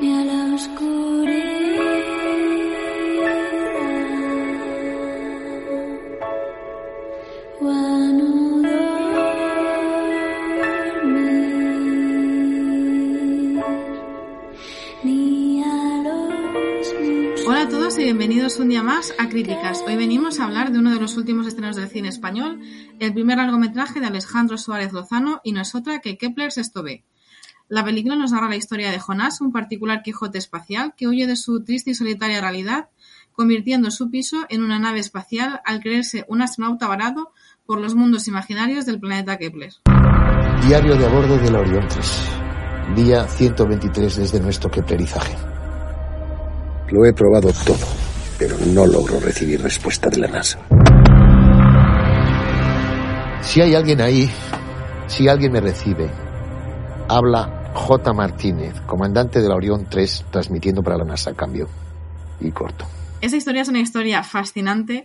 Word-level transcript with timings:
Ni 0.00 0.12
a 0.12 0.24
la 0.24 0.54
oscuridad. 0.54 1.44
Hola 17.46 17.62
a 17.62 17.68
todos 17.68 17.98
y 17.98 18.04
bienvenidos 18.04 18.58
un 18.58 18.70
día 18.70 18.82
más 18.82 19.14
a 19.18 19.28
Críticas. 19.28 19.82
Hoy 19.86 19.96
venimos 19.96 20.40
a 20.40 20.44
hablar 20.44 20.72
de 20.72 20.78
uno 20.78 20.92
de 20.92 21.00
los 21.00 21.16
últimos 21.16 21.46
estrenos 21.46 21.76
del 21.76 21.88
cine 21.88 22.08
español, 22.08 22.60
el 22.98 23.12
primer 23.12 23.36
largometraje 23.36 24.00
de 24.00 24.06
Alejandro 24.06 24.56
Suárez 24.56 24.92
Lozano 24.92 25.40
y 25.44 25.52
no 25.52 25.60
es 25.60 25.74
otra 25.74 26.00
que 26.00 26.16
Kepler 26.16 26.52
Sexto 26.52 26.82
B. 26.82 27.04
La 27.68 27.82
película 27.82 28.14
nos 28.14 28.32
narra 28.32 28.50
la 28.50 28.56
historia 28.56 28.90
de 28.90 28.98
Jonás, 28.98 29.40
un 29.40 29.50
particular 29.50 30.02
Quijote 30.02 30.36
espacial 30.36 30.92
que 30.96 31.08
huye 31.08 31.26
de 31.26 31.34
su 31.34 31.64
triste 31.64 31.92
y 31.92 31.94
solitaria 31.94 32.42
realidad, 32.42 32.90
convirtiendo 33.32 33.90
su 33.90 34.10
piso 34.10 34.44
en 34.50 34.62
una 34.62 34.78
nave 34.78 35.00
espacial 35.00 35.62
al 35.64 35.80
creerse 35.80 36.26
un 36.28 36.42
astronauta 36.42 36.86
varado 36.86 37.32
por 37.64 37.80
los 37.80 37.94
mundos 37.94 38.28
imaginarios 38.28 38.84
del 38.84 39.00
planeta 39.00 39.38
Kepler. 39.38 39.72
Diario 40.66 40.94
de 40.96 41.06
a 41.06 41.08
bordo 41.08 41.38
de 41.38 41.50
la 41.50 41.60
Orión 41.60 41.88
3. 41.88 42.22
Día 42.96 43.26
123 43.26 44.16
desde 44.16 44.40
nuestro 44.40 44.70
keplerizaje. 44.70 45.34
Lo 46.90 47.06
he 47.06 47.14
probado 47.14 47.50
todo, 47.64 47.86
pero 48.38 48.58
no 48.74 48.86
logro 48.86 49.20
recibir 49.20 49.62
respuesta 49.62 50.10
de 50.10 50.18
la 50.18 50.28
NASA. 50.28 50.58
Si 53.40 53.62
hay 53.62 53.74
alguien 53.74 54.02
ahí, 54.02 54.30
si 55.06 55.28
alguien 55.28 55.52
me 55.52 55.60
recibe, 55.60 56.10
habla 57.08 57.63
J. 57.74 58.12
Martínez, 58.12 58.80
comandante 58.86 59.42
de 59.42 59.48
la 59.48 59.56
Orión 59.56 59.86
3, 59.90 60.26
transmitiendo 60.30 60.82
para 60.82 60.96
la 60.96 61.04
NASA. 61.04 61.34
Cambio. 61.34 61.68
Y 62.40 62.50
corto. 62.52 62.86
Esa 63.20 63.36
historia 63.36 63.62
es 63.62 63.68
una 63.68 63.80
historia 63.80 64.22
fascinante 64.22 65.04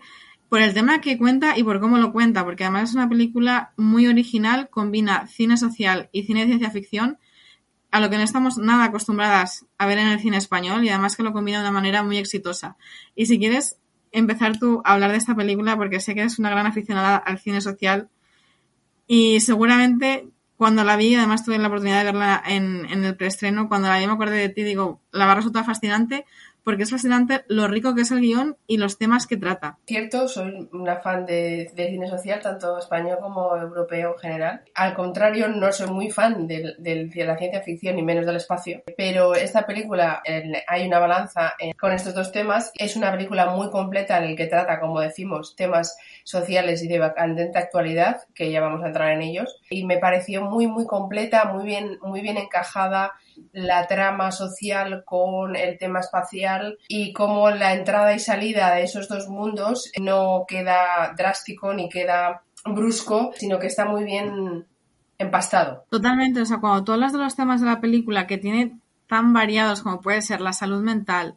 por 0.50 0.62
el 0.62 0.74
tema 0.74 1.02
que 1.02 1.18
cuenta 1.18 1.58
y 1.58 1.64
por 1.64 1.80
cómo 1.80 1.98
lo 1.98 2.12
cuenta, 2.12 2.44
porque 2.44 2.64
además 2.64 2.90
es 2.90 2.96
una 2.96 3.10
película 3.10 3.74
muy 3.76 4.08
original, 4.08 4.70
combina 4.70 5.28
cine 5.28 5.58
social 5.58 6.10
y 6.12 6.24
cine 6.24 6.42
de 6.42 6.48
ciencia 6.48 6.72
ficción, 6.72 7.18
a 7.92 8.00
lo 8.00 8.10
que 8.10 8.18
no 8.18 8.24
estamos 8.24 8.58
nada 8.58 8.86
acostumbradas 8.86 9.66
a 9.78 9.86
ver 9.88 9.98
en 9.98 10.08
el 10.08 10.20
cine 10.20 10.38
español 10.38 10.84
y 10.84 10.90
además 10.90 11.16
que 11.16 11.24
lo 11.24 11.34
combina 11.34 11.60
de 11.60 11.64
una 11.64 11.72
manera 11.72 12.04
muy 12.04 12.18
exitosa. 12.18 12.78
Y 13.16 13.26
si 13.26 13.40
quieres 13.40 13.78
empezar 14.12 14.60
tú 14.60 14.82
a 14.86 14.94
hablar 14.94 15.12
de 15.12 15.18
esta 15.18 15.36
película, 15.36 15.76
porque 15.76 16.00
sé 16.00 16.14
que 16.14 16.22
eres 16.22 16.40
una 16.40 16.50
gran 16.50 16.68
aficionada 16.68 17.18
al 17.18 17.40
cine 17.40 17.62
social 17.62 18.10
y 19.08 19.40
seguramente 19.40 20.28
cuando 20.60 20.84
la 20.84 20.98
vi, 20.98 21.16
además 21.16 21.46
tuve 21.46 21.58
la 21.58 21.70
oportunidad 21.70 22.00
de 22.00 22.04
verla 22.04 22.44
en, 22.46 22.86
en 22.92 23.06
el 23.06 23.16
preestreno, 23.16 23.70
cuando 23.70 23.88
la 23.88 23.98
vi 23.98 24.06
me 24.08 24.12
acordé 24.12 24.36
de 24.36 24.50
ti, 24.50 24.64
digo, 24.64 25.02
la 25.14 25.26
va 25.26 25.32
a 25.32 25.36
resultar 25.36 25.64
fascinante 25.64 26.26
porque 26.64 26.84
es 26.84 26.92
fascinante 26.92 27.44
lo 27.48 27.68
rico 27.68 27.96
que 27.96 28.02
es 28.02 28.12
el 28.12 28.22
guion 28.22 28.58
y 28.68 28.78
los 28.78 28.98
temas 28.98 29.28
que 29.28 29.38
trata. 29.38 29.78
Cierto, 29.86 30.28
soy 30.28 30.70
una 30.72 30.98
fan 30.98 31.26
de, 31.26 31.72
cine 31.76 32.08
social, 32.08 32.42
tanto 32.42 32.78
español 32.78 33.18
como 33.22 33.56
europeo 33.56 34.14
en 34.14 34.20
general. 34.20 34.62
Al 34.76 34.94
contrario, 34.94 35.48
no 35.48 35.72
soy 35.72 35.90
muy 35.90 36.10
fan 36.10 36.48
de, 36.48 36.76
la 37.16 37.38
ciencia 37.38 37.62
ficción 37.62 37.96
ni 37.96 38.04
menos 38.04 38.26
del 38.26 38.36
espacio. 38.36 38.84
Pero 38.98 39.36
esta 39.36 39.66
película, 39.66 40.22
en- 40.24 40.56
hay 40.68 40.88
una 40.88 41.00
balanza 41.00 41.54
con 41.80 41.92
estos 41.92 42.14
dos 42.14 42.32
temas. 42.32 42.72
Es 42.76 42.96
una 42.96 43.12
película 43.12 43.48
muy 43.48 43.70
completa 43.70 44.18
en 44.18 44.26
el 44.26 44.36
que 44.36 44.48
trata, 44.48 44.80
como 44.80 45.00
decimos, 45.00 45.56
temas 45.56 45.98
sociales 46.24 46.84
y 46.84 46.88
de 46.88 47.00
candente 47.16 47.58
actualidad, 47.58 48.22
que 48.34 48.52
ya 48.52 48.62
vamos 48.62 48.84
a 48.84 48.88
entrar 48.88 49.12
en 49.12 49.22
ellos. 49.22 49.60
Y 49.70 49.86
me 49.86 49.98
pareció 49.98 50.44
muy, 50.44 50.68
muy 50.68 50.86
completa, 50.86 51.46
muy 51.46 51.66
bien, 51.66 51.98
muy 52.02 52.22
bien 52.22 52.38
encajada 52.38 53.14
la 53.52 53.88
trama 53.88 54.32
social 54.32 55.04
con 55.06 55.56
el 55.56 55.78
tema 55.78 56.00
espacial 56.00 56.78
y 56.88 57.14
cómo 57.14 57.50
la 57.50 57.74
entrada 57.74 58.14
y 58.14 58.20
salida 58.20 58.76
de 58.76 58.84
esos 58.84 59.08
dos 59.08 59.28
mundos 59.28 59.92
no 60.00 60.46
queda 60.48 61.14
drástico 61.18 61.74
ni 61.74 61.90
queda 61.90 62.44
brusco, 62.66 63.32
sino 63.36 63.60
que 63.60 63.68
está 63.68 63.86
muy 63.86 64.04
bien 64.04 64.66
empastado. 65.18 65.86
Totalmente, 65.90 66.42
o 66.42 66.46
sea, 66.46 66.60
cuando 66.60 66.84
tú 66.84 66.94
hablas 66.94 67.14
de 67.14 67.20
los 67.20 67.36
temas 67.36 67.62
de 67.62 67.68
la 67.68 67.82
película 67.82 68.28
que 68.28 68.38
tiene 68.38 68.78
tan 69.08 69.34
variados 69.34 69.82
como 69.82 70.02
puede 70.02 70.22
ser 70.22 70.42
la 70.42 70.54
salud 70.54 70.82
mental, 70.82 71.36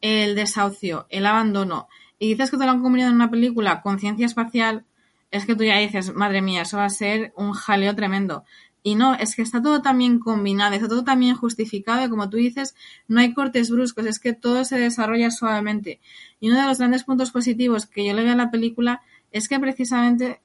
el 0.00 0.34
desahucio, 0.34 1.06
el 1.10 1.26
abandono, 1.26 1.88
y 2.18 2.30
dices 2.30 2.50
que 2.50 2.56
te 2.56 2.64
lo 2.64 2.70
han 2.70 2.82
combinado 2.82 3.10
en 3.10 3.16
una 3.16 3.30
película 3.30 3.82
con 3.82 3.98
ciencia 3.98 4.26
espacial, 4.26 4.84
es 5.30 5.44
que 5.44 5.54
tú 5.54 5.64
ya 5.64 5.76
dices, 5.76 6.14
madre 6.14 6.40
mía, 6.40 6.62
eso 6.62 6.78
va 6.78 6.86
a 6.86 6.90
ser 6.90 7.32
un 7.36 7.52
jaleo 7.52 7.94
tremendo. 7.94 8.44
Y 8.82 8.94
no, 8.94 9.14
es 9.14 9.34
que 9.34 9.42
está 9.42 9.60
todo 9.60 9.82
también 9.82 10.18
combinado, 10.20 10.74
está 10.74 10.88
todo 10.88 11.04
también 11.04 11.34
justificado, 11.36 12.04
y 12.06 12.08
como 12.08 12.30
tú 12.30 12.36
dices, 12.36 12.74
no 13.08 13.20
hay 13.20 13.34
cortes 13.34 13.70
bruscos, 13.70 14.06
es 14.06 14.18
que 14.20 14.32
todo 14.32 14.64
se 14.64 14.78
desarrolla 14.78 15.30
suavemente. 15.30 16.00
Y 16.40 16.48
uno 16.50 16.60
de 16.60 16.66
los 16.66 16.78
grandes 16.78 17.04
puntos 17.04 17.30
positivos 17.32 17.86
que 17.86 18.06
yo 18.06 18.14
le 18.14 18.22
veo 18.22 18.32
a 18.32 18.36
la 18.36 18.50
película 18.50 19.02
es 19.32 19.48
que 19.48 19.58
precisamente 19.60 20.40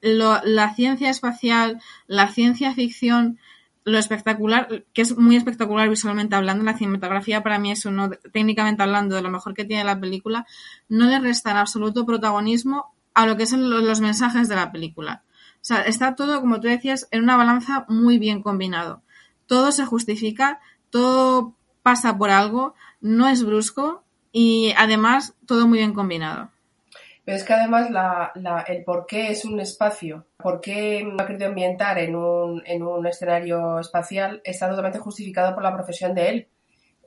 lo- 0.00 0.40
la 0.44 0.74
ciencia 0.74 1.10
espacial, 1.10 1.80
la 2.06 2.28
ciencia 2.28 2.72
ficción, 2.74 3.38
lo 3.84 3.98
espectacular, 3.98 4.84
que 4.92 5.02
es 5.02 5.16
muy 5.18 5.36
espectacular 5.36 5.88
visualmente 5.88 6.36
hablando, 6.36 6.64
la 6.64 6.78
cinematografía 6.78 7.42
para 7.42 7.58
mí 7.58 7.72
es 7.72 7.84
uno, 7.84 8.10
técnicamente 8.32 8.82
hablando, 8.82 9.16
de 9.16 9.22
lo 9.22 9.30
mejor 9.30 9.54
que 9.54 9.64
tiene 9.64 9.82
la 9.84 9.98
película, 10.00 10.46
no 10.88 11.06
le 11.06 11.18
resta 11.18 11.50
en 11.50 11.56
absoluto 11.56 12.06
protagonismo 12.06 12.94
a 13.14 13.26
lo 13.26 13.36
que 13.36 13.46
son 13.46 13.68
lo- 13.68 13.80
los 13.80 14.00
mensajes 14.00 14.48
de 14.48 14.54
la 14.56 14.70
película. 14.72 15.24
O 15.62 15.64
sea, 15.64 15.82
está 15.82 16.16
todo, 16.16 16.40
como 16.40 16.60
tú 16.60 16.66
decías, 16.66 17.06
en 17.12 17.22
una 17.22 17.36
balanza 17.36 17.86
muy 17.88 18.18
bien 18.18 18.42
combinado. 18.42 19.02
Todo 19.46 19.70
se 19.70 19.86
justifica, 19.86 20.60
todo 20.90 21.54
pasa 21.84 22.18
por 22.18 22.30
algo, 22.30 22.74
no 23.00 23.28
es 23.28 23.44
brusco 23.44 24.02
y 24.32 24.74
además 24.76 25.34
todo 25.46 25.68
muy 25.68 25.78
bien 25.78 25.94
combinado. 25.94 26.50
Pero 27.24 27.36
es 27.36 27.44
que 27.44 27.52
además 27.52 27.90
la, 27.90 28.32
el 28.66 28.82
por 28.82 29.06
qué 29.06 29.30
es 29.30 29.44
un 29.44 29.60
espacio, 29.60 30.26
por 30.36 30.60
qué 30.60 31.06
ha 31.16 31.26
querido 31.26 31.46
ambientar 31.46 31.98
en 31.98 32.16
un, 32.16 32.60
en 32.66 32.82
un 32.82 33.06
escenario 33.06 33.78
espacial, 33.78 34.40
está 34.42 34.68
totalmente 34.68 34.98
justificado 34.98 35.54
por 35.54 35.62
la 35.62 35.72
profesión 35.72 36.12
de 36.12 36.28
él 36.28 36.48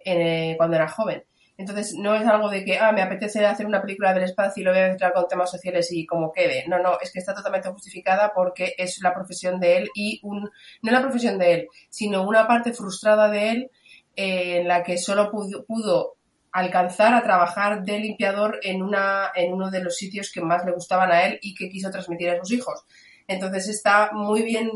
eh, 0.06 0.54
cuando 0.56 0.78
era 0.78 0.88
joven. 0.88 1.26
Entonces 1.58 1.94
no 1.98 2.14
es 2.16 2.26
algo 2.26 2.50
de 2.50 2.66
que, 2.66 2.78
ah, 2.80 2.92
me 2.92 3.02
apetece 3.02 3.46
hacer 3.46 3.66
una 3.66 3.82
película 3.82 4.14
del 4.14 4.24
espacio 4.24 4.62
y 4.62 4.64
lo 4.66 4.72
voy 4.72 4.82
a 4.82 4.88
mezclar 4.90 5.14
con 5.14 5.28
temas 5.28 5.50
sociales 5.50 5.90
y 5.92 6.06
como 6.06 6.32
quede. 6.34 6.66
No, 6.68 6.80
no, 6.80 6.98
es 7.02 7.12
que 7.12 7.20
está 7.20 7.34
totalmente 7.34 7.70
justificada 7.70 8.34
porque 8.36 8.74
es 8.78 9.02
la 9.02 9.14
profesión 9.14 9.60
de 9.60 9.78
él 9.78 9.90
y 9.96 10.20
un, 10.24 10.50
no 10.82 10.92
la 10.92 11.02
profesión 11.02 11.38
de 11.38 11.54
él, 11.54 11.68
sino 11.90 12.24
una 12.28 12.46
parte 12.48 12.74
frustrada 12.74 13.30
de 13.30 13.52
él 13.52 13.72
eh, 14.16 14.60
en 14.60 14.68
la 14.68 14.84
que 14.84 14.98
solo 14.98 15.32
pudo, 15.32 15.66
pudo 15.66 16.16
alcanzar 16.52 17.14
a 17.14 17.24
trabajar 17.24 17.84
de 17.84 18.00
limpiador 18.00 18.60
en, 18.64 18.82
una, 18.82 19.32
en 19.36 19.54
uno 19.54 19.72
de 19.72 19.84
los 19.84 19.96
sitios 19.96 20.32
que 20.32 20.42
más 20.42 20.66
le 20.66 20.72
gustaban 20.72 21.12
a 21.12 21.26
él 21.26 21.40
y 21.42 21.54
que 21.54 21.70
quiso 21.70 21.90
transmitir 21.90 22.30
a 22.30 22.40
sus 22.40 22.52
hijos. 22.52 22.84
Entonces 23.28 23.68
está 23.70 24.12
muy 24.14 24.44
bien 24.44 24.70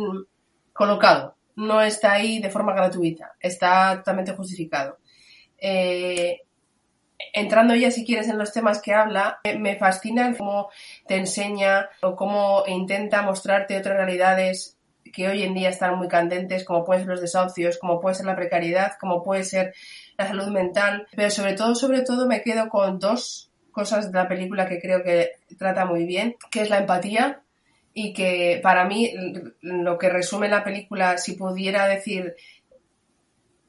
colocado, 0.74 1.36
no 1.56 1.82
está 1.82 2.14
ahí 2.14 2.40
de 2.40 2.50
forma 2.50 2.74
gratuita, 2.74 3.34
está 3.40 3.98
totalmente 3.98 4.34
justificado. 4.34 4.98
Eh, 5.58 6.42
entrando 7.34 7.76
ya 7.76 7.92
si 7.92 8.06
quieres 8.06 8.28
en 8.30 8.38
los 8.38 8.54
temas 8.54 8.82
que 8.82 8.94
habla, 8.94 9.40
me- 9.60 9.76
fascina 9.78 10.34
cómo 10.38 10.70
te 11.08 11.16
enseña 11.16 11.90
o 12.02 12.16
cómo 12.16 12.64
intenta 12.68 13.22
mostrarte 13.22 13.78
otras 13.78 13.98
realidades 13.98 14.78
que 15.12 15.28
hoy 15.28 15.44
en 15.44 15.54
día 15.56 15.70
están 15.70 15.98
muy 15.98 16.08
candentes, 16.08 16.64
como 16.64 16.86
pueden 16.86 17.04
ser 17.04 17.10
los 17.12 17.22
desahucios, 17.22 17.78
como 17.78 18.00
puede 18.00 18.16
ser 18.16 18.26
la 18.26 18.36
precariedad, 18.36 18.94
como 19.00 19.24
puede 19.24 19.44
ser 19.44 19.74
la 20.18 20.28
salud 20.28 20.48
mental, 20.48 21.08
pero 21.16 21.30
sobre 21.32 21.54
todo, 21.54 21.74
sobre 21.76 22.02
todo 22.02 22.28
me 22.28 22.42
quedo 22.42 22.70
con 22.70 23.00
dos 23.00 23.50
cosas 23.72 24.12
de 24.12 24.18
la 24.18 24.28
película 24.28 24.68
que 24.68 24.80
creo 24.80 25.04
que 25.04 25.32
trata 25.58 25.86
muy 25.86 26.06
bien, 26.06 26.36
que 26.52 26.62
es 26.62 26.70
la 26.70 26.80
empatía 26.80 27.42
y 27.94 28.14
que 28.14 28.60
para 28.62 28.86
mí 28.86 29.12
lo 29.62 29.98
que 29.98 30.10
resume 30.10 30.48
la 30.48 30.64
película, 30.64 31.18
si 31.18 31.34
pudiera 31.34 31.88
decir 31.88 32.36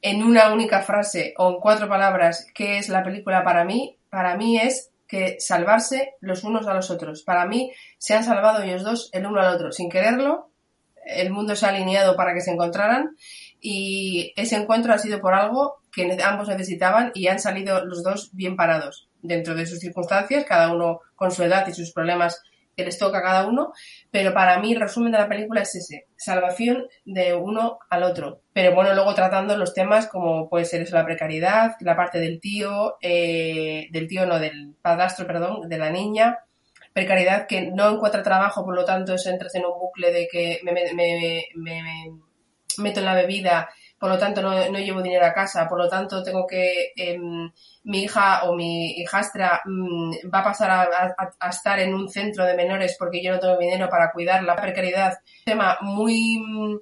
en 0.03 0.23
una 0.23 0.53
única 0.53 0.83
frase 0.83 1.35
o 1.37 1.51
en 1.51 1.61
cuatro 1.61 1.89
palabras 1.89 2.47
qué 2.55 2.79
es 2.79 2.89
la 2.89 3.03
película 3.03 3.45
para 3.45 3.65
mí, 3.65 3.97
para 4.09 4.37
mí 4.37 4.59
es 4.59 4.91
que 5.07 5.37
salvarse 5.41 6.15
los 6.21 6.45
unos 6.45 6.69
a 6.69 6.75
los 6.75 6.91
otros. 6.91 7.23
Para 7.23 7.47
mí 7.47 7.73
se 7.99 8.15
han 8.15 8.25
salvado 8.25 8.63
ellos 8.63 8.85
dos 8.85 9.11
el 9.13 9.27
uno 9.27 9.41
al 9.41 9.55
otro 9.55 9.73
sin 9.73 9.91
quererlo, 9.91 10.51
el 11.05 11.31
mundo 11.31 11.57
se 11.57 11.67
ha 11.67 11.71
alineado 11.71 12.15
para 12.17 12.35
que 12.35 12.41
se 12.41 12.53
encontraran 12.53 13.17
y 13.61 14.33
ese 14.37 14.57
encuentro 14.57 14.93
ha 14.93 14.99
sido 14.99 15.21
por 15.21 15.35
algo 15.35 15.81
que 15.93 16.17
ambos 16.23 16.49
necesitaban 16.49 17.11
y 17.15 17.27
han 17.27 17.41
salido 17.41 17.85
los 17.85 18.03
dos 18.03 18.31
bien 18.33 18.57
parados 18.57 19.09
dentro 19.23 19.55
de 19.55 19.67
sus 19.67 19.81
circunstancias, 19.81 20.45
cada 20.47 20.73
uno 20.73 21.01
con 21.17 21.31
su 21.31 21.43
edad 21.43 21.67
y 21.67 21.75
sus 21.75 21.93
problemas 21.93 22.43
que 22.77 22.85
les 22.85 22.99
toca 22.99 23.19
a 23.19 23.23
cada 23.23 23.47
uno, 23.47 23.73
pero 24.11 24.33
para 24.33 24.59
mí 24.59 24.73
el 24.73 24.81
resumen 24.81 25.13
de 25.13 25.19
la 25.19 25.29
película 25.29 25.63
es 25.63 25.75
ese, 25.75 26.07
salvación 26.17 26.87
de 27.05 27.35
uno 27.35 27.79
al 27.91 28.03
otro. 28.05 28.43
Pero 28.53 28.75
bueno, 28.75 28.95
luego 28.95 29.15
tratando 29.15 29.57
los 29.57 29.75
temas 29.75 30.07
como 30.07 30.49
puede 30.49 30.65
ser 30.65 30.83
eso, 30.83 30.97
la 30.97 31.05
precariedad, 31.05 31.77
la 31.81 31.97
parte 31.97 32.19
del 32.21 32.41
tío, 32.41 32.97
eh, 33.03 33.89
del 33.91 34.09
tío 34.09 34.25
no, 34.27 34.39
del 34.39 34.75
padrastro, 34.81 35.27
perdón, 35.27 35.69
de 35.69 35.79
la 35.79 35.91
niña, 35.91 36.39
precariedad 36.93 37.47
que 37.47 37.71
no 37.71 37.89
encuentra 37.91 38.23
trabajo, 38.23 38.65
por 38.65 38.75
lo 38.75 38.85
tanto 38.85 39.15
eso 39.15 39.31
entras 39.31 39.55
en 39.55 39.65
un 39.67 39.79
bucle 39.79 40.13
de 40.13 40.29
que 40.29 40.61
me- 40.65 40.95
me 41.55 42.13
meto 42.79 43.01
en 43.01 43.07
la 43.07 43.15
bebida, 43.15 43.69
por 44.01 44.11
lo 44.11 44.19
tanto 44.19 44.43
no, 44.43 44.51
no 44.71 44.79
llevo 44.81 45.03
dinero 45.03 45.27
a 45.27 45.33
casa, 45.35 45.69
por 45.69 45.79
lo 45.79 45.89
tanto 45.89 46.23
tengo 46.25 46.47
que, 46.47 46.93
em, 46.97 47.53
mi 47.85 48.05
hija 48.05 48.45
o 48.45 48.57
mi 48.57 48.93
hijastra 49.01 49.61
mm, 49.65 50.13
va 50.35 50.41
a 50.41 50.45
pasar 50.45 50.71
a, 50.71 51.15
a- 51.41 51.51
estar 51.51 51.79
en 51.81 51.95
un 51.95 52.09
centro 52.09 52.45
de 52.47 52.57
menores 52.57 52.97
porque 52.99 53.23
yo 53.23 53.33
no 53.33 53.39
tengo 53.41 53.59
dinero 53.59 53.89
para 53.91 54.11
cuidar 54.13 54.43
la 54.45 54.57
precariedad. 54.57 55.19
Tema 55.45 55.79
muy 55.83 56.39
mm, 56.41 56.77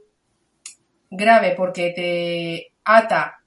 grave 1.10 1.54
porque 1.56 1.92
te 1.94 2.72
ata 2.84 3.40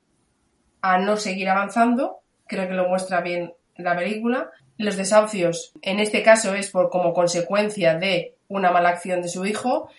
a 0.81 0.97
no 0.97 1.17
seguir 1.17 1.49
avanzando, 1.49 2.21
creo 2.47 2.67
que 2.67 2.73
lo 2.73 2.87
muestra 2.87 3.21
bien 3.21 3.53
la 3.75 3.95
película. 3.95 4.51
Los 4.77 4.97
desahucios, 4.97 5.73
en 5.81 5.99
este 5.99 6.23
caso, 6.23 6.55
es 6.55 6.71
por 6.71 6.89
como 6.89 7.13
consecuencia 7.13 7.95
de 7.97 8.35
una 8.47 8.71
mala 8.71 8.89
acción 8.89 9.21
de 9.21 9.29
su 9.29 9.45
hijo. 9.45 9.89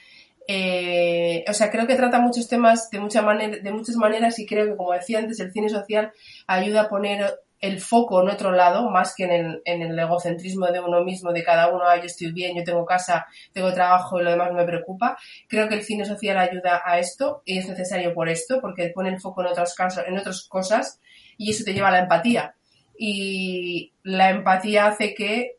Eh, 0.48 1.44
o 1.48 1.52
sea, 1.52 1.70
creo 1.70 1.86
que 1.86 1.94
trata 1.94 2.20
muchos 2.20 2.48
temas 2.48 2.90
de, 2.90 2.98
muchas 3.00 3.96
maneras 3.96 4.38
y 4.38 4.46
creo 4.46 4.66
que, 4.66 4.76
como 4.76 4.92
decía 4.92 5.18
antes, 5.18 5.40
el 5.40 5.52
cine 5.52 5.68
social 5.68 6.12
ayuda 6.46 6.82
a 6.82 6.88
poner 6.88 7.38
el 7.60 7.80
foco 7.80 8.20
en 8.20 8.28
otro 8.28 8.50
lado, 8.50 8.90
más 8.90 9.14
que 9.14 9.22
en 9.22 9.30
el, 9.30 9.62
en 9.64 9.82
el 9.82 9.96
egocentrismo 9.96 10.66
de 10.66 10.80
uno 10.80 11.04
mismo, 11.04 11.32
de 11.32 11.44
cada 11.44 11.68
uno, 11.68 11.84
ah, 11.86 11.96
yo 11.96 12.06
estoy 12.06 12.32
bien, 12.32 12.56
yo 12.56 12.64
tengo 12.64 12.84
casa, 12.84 13.26
tengo 13.52 13.72
trabajo 13.72 14.20
y 14.20 14.24
lo 14.24 14.32
demás 14.32 14.50
no 14.50 14.56
me 14.56 14.64
preocupa. 14.64 15.16
Creo 15.48 15.68
que 15.68 15.76
el 15.76 15.84
cine 15.84 16.04
social 16.04 16.38
ayuda 16.38 16.82
a 16.84 16.98
esto 16.98 17.42
y 17.44 17.58
es 17.58 17.68
necesario 17.68 18.14
por 18.14 18.28
esto, 18.28 18.60
porque 18.60 18.88
pone 18.88 19.10
el 19.10 19.20
foco 19.20 19.42
en 19.42 19.46
otras, 19.46 19.76
casos, 19.76 20.02
en 20.06 20.18
otras 20.18 20.42
cosas 20.48 21.00
y 21.38 21.52
eso 21.52 21.62
te 21.64 21.72
lleva 21.72 21.88
a 21.88 21.92
la 21.92 22.00
empatía. 22.00 22.56
Y 22.98 23.92
la 24.02 24.30
empatía 24.30 24.86
hace 24.86 25.14
que 25.14 25.58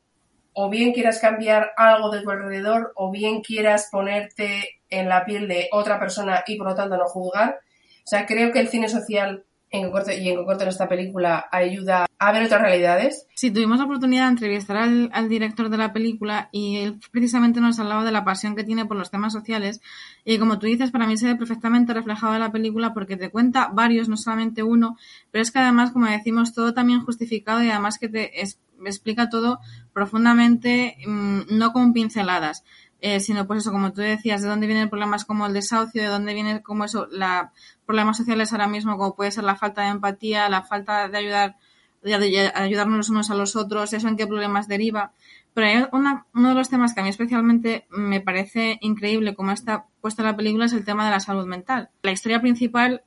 o 0.53 0.69
bien 0.69 0.93
quieras 0.93 1.19
cambiar 1.19 1.71
algo 1.77 2.09
de 2.09 2.21
tu 2.21 2.29
alrededor 2.29 2.93
o 2.95 3.11
bien 3.11 3.41
quieras 3.41 3.89
ponerte 3.91 4.81
en 4.89 5.09
la 5.09 5.25
piel 5.25 5.47
de 5.47 5.69
otra 5.71 5.99
persona 5.99 6.43
y 6.47 6.57
por 6.57 6.67
lo 6.67 6.75
tanto 6.75 6.97
no 6.97 7.05
juzgar. 7.05 7.59
O 7.97 8.07
sea, 8.07 8.25
creo 8.25 8.51
que 8.51 8.59
el 8.59 8.69
cine 8.69 8.89
social 8.89 9.45
en 9.73 9.89
concreto, 9.91 10.21
y 10.21 10.29
en 10.29 10.35
concreto 10.37 10.63
en 10.63 10.69
esta 10.69 10.87
película 10.87 11.45
ayuda 11.51 12.05
a 12.19 12.31
ver 12.31 12.43
otras 12.45 12.61
realidades. 12.61 13.25
Sí, 13.35 13.51
tuvimos 13.51 13.79
la 13.79 13.85
oportunidad 13.85 14.25
de 14.25 14.29
entrevistar 14.29 14.77
al, 14.77 15.09
al 15.11 15.27
director 15.27 15.67
de 15.69 15.77
la 15.77 15.91
película 15.91 16.47
y 16.51 16.77
él 16.77 16.99
precisamente 17.11 17.59
nos 17.59 17.79
hablaba 17.79 18.05
de 18.05 18.11
la 18.11 18.23
pasión 18.23 18.55
que 18.55 18.63
tiene 18.63 18.85
por 18.85 18.95
los 18.95 19.09
temas 19.11 19.33
sociales 19.33 19.81
y 20.23 20.37
como 20.37 20.59
tú 20.59 20.67
dices, 20.67 20.91
para 20.91 21.07
mí 21.07 21.17
se 21.17 21.25
ve 21.25 21.35
perfectamente 21.35 21.93
reflejado 21.93 22.35
en 22.35 22.39
la 22.41 22.51
película 22.51 22.93
porque 22.93 23.17
te 23.17 23.29
cuenta 23.31 23.69
varios, 23.73 24.07
no 24.07 24.15
solamente 24.15 24.61
uno, 24.63 24.95
pero 25.31 25.41
es 25.41 25.51
que 25.51 25.59
además, 25.59 25.91
como 25.91 26.05
decimos, 26.05 26.53
todo 26.53 26.73
también 26.73 27.01
justificado 27.03 27.61
y 27.63 27.69
además 27.69 27.97
que 27.97 28.07
te 28.09 28.41
es- 28.41 28.59
explica 28.85 29.29
todo 29.29 29.59
profundamente, 29.91 30.97
mm, 31.05 31.41
no 31.57 31.73
con 31.73 31.93
pinceladas. 31.93 32.63
Eh, 33.05 33.19
sino 33.19 33.45
pues 33.45 33.59
eso, 33.59 33.71
como 33.73 33.91
tú 33.91 33.99
decías, 33.99 34.41
de 34.41 34.47
dónde 34.47 34.65
vienen 34.65 34.89
problemas 34.89 35.25
como 35.25 35.45
el 35.45 35.51
desahucio, 35.51 36.01
de 36.01 36.07
dónde 36.07 36.33
vienen 36.33 36.59
como 36.59 36.85
eso, 36.85 37.05
la, 37.11 37.51
problemas 37.85 38.15
sociales 38.15 38.53
ahora 38.53 38.69
mismo, 38.69 38.97
como 38.97 39.13
puede 39.13 39.29
ser 39.29 39.43
la 39.43 39.57
falta 39.57 39.81
de 39.81 39.89
empatía, 39.89 40.47
la 40.47 40.63
falta 40.63 41.09
de 41.09 41.17
ayudar, 41.17 41.57
de, 42.01 42.51
ayudarnos 42.55 43.09
unos 43.09 43.29
a 43.29 43.35
los 43.35 43.57
otros, 43.57 43.91
eso 43.91 44.07
en 44.07 44.15
qué 44.15 44.25
problemas 44.25 44.69
deriva. 44.69 45.11
Pero 45.53 45.67
hay 45.67 45.85
una, 45.91 46.27
uno 46.33 46.47
de 46.47 46.55
los 46.55 46.69
temas 46.69 46.93
que 46.93 47.01
a 47.01 47.03
mí 47.03 47.09
especialmente 47.09 47.87
me 47.89 48.21
parece 48.21 48.77
increíble 48.79 49.35
como 49.35 49.51
está 49.51 49.85
puesta 49.99 50.23
la 50.23 50.37
película 50.37 50.67
es 50.67 50.73
el 50.73 50.85
tema 50.85 51.03
de 51.03 51.11
la 51.11 51.19
salud 51.19 51.45
mental. 51.45 51.89
La 52.03 52.13
historia 52.13 52.39
principal 52.39 53.03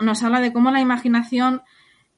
nos 0.00 0.22
habla 0.22 0.40
de 0.40 0.54
cómo 0.54 0.70
la 0.70 0.80
imaginación, 0.80 1.60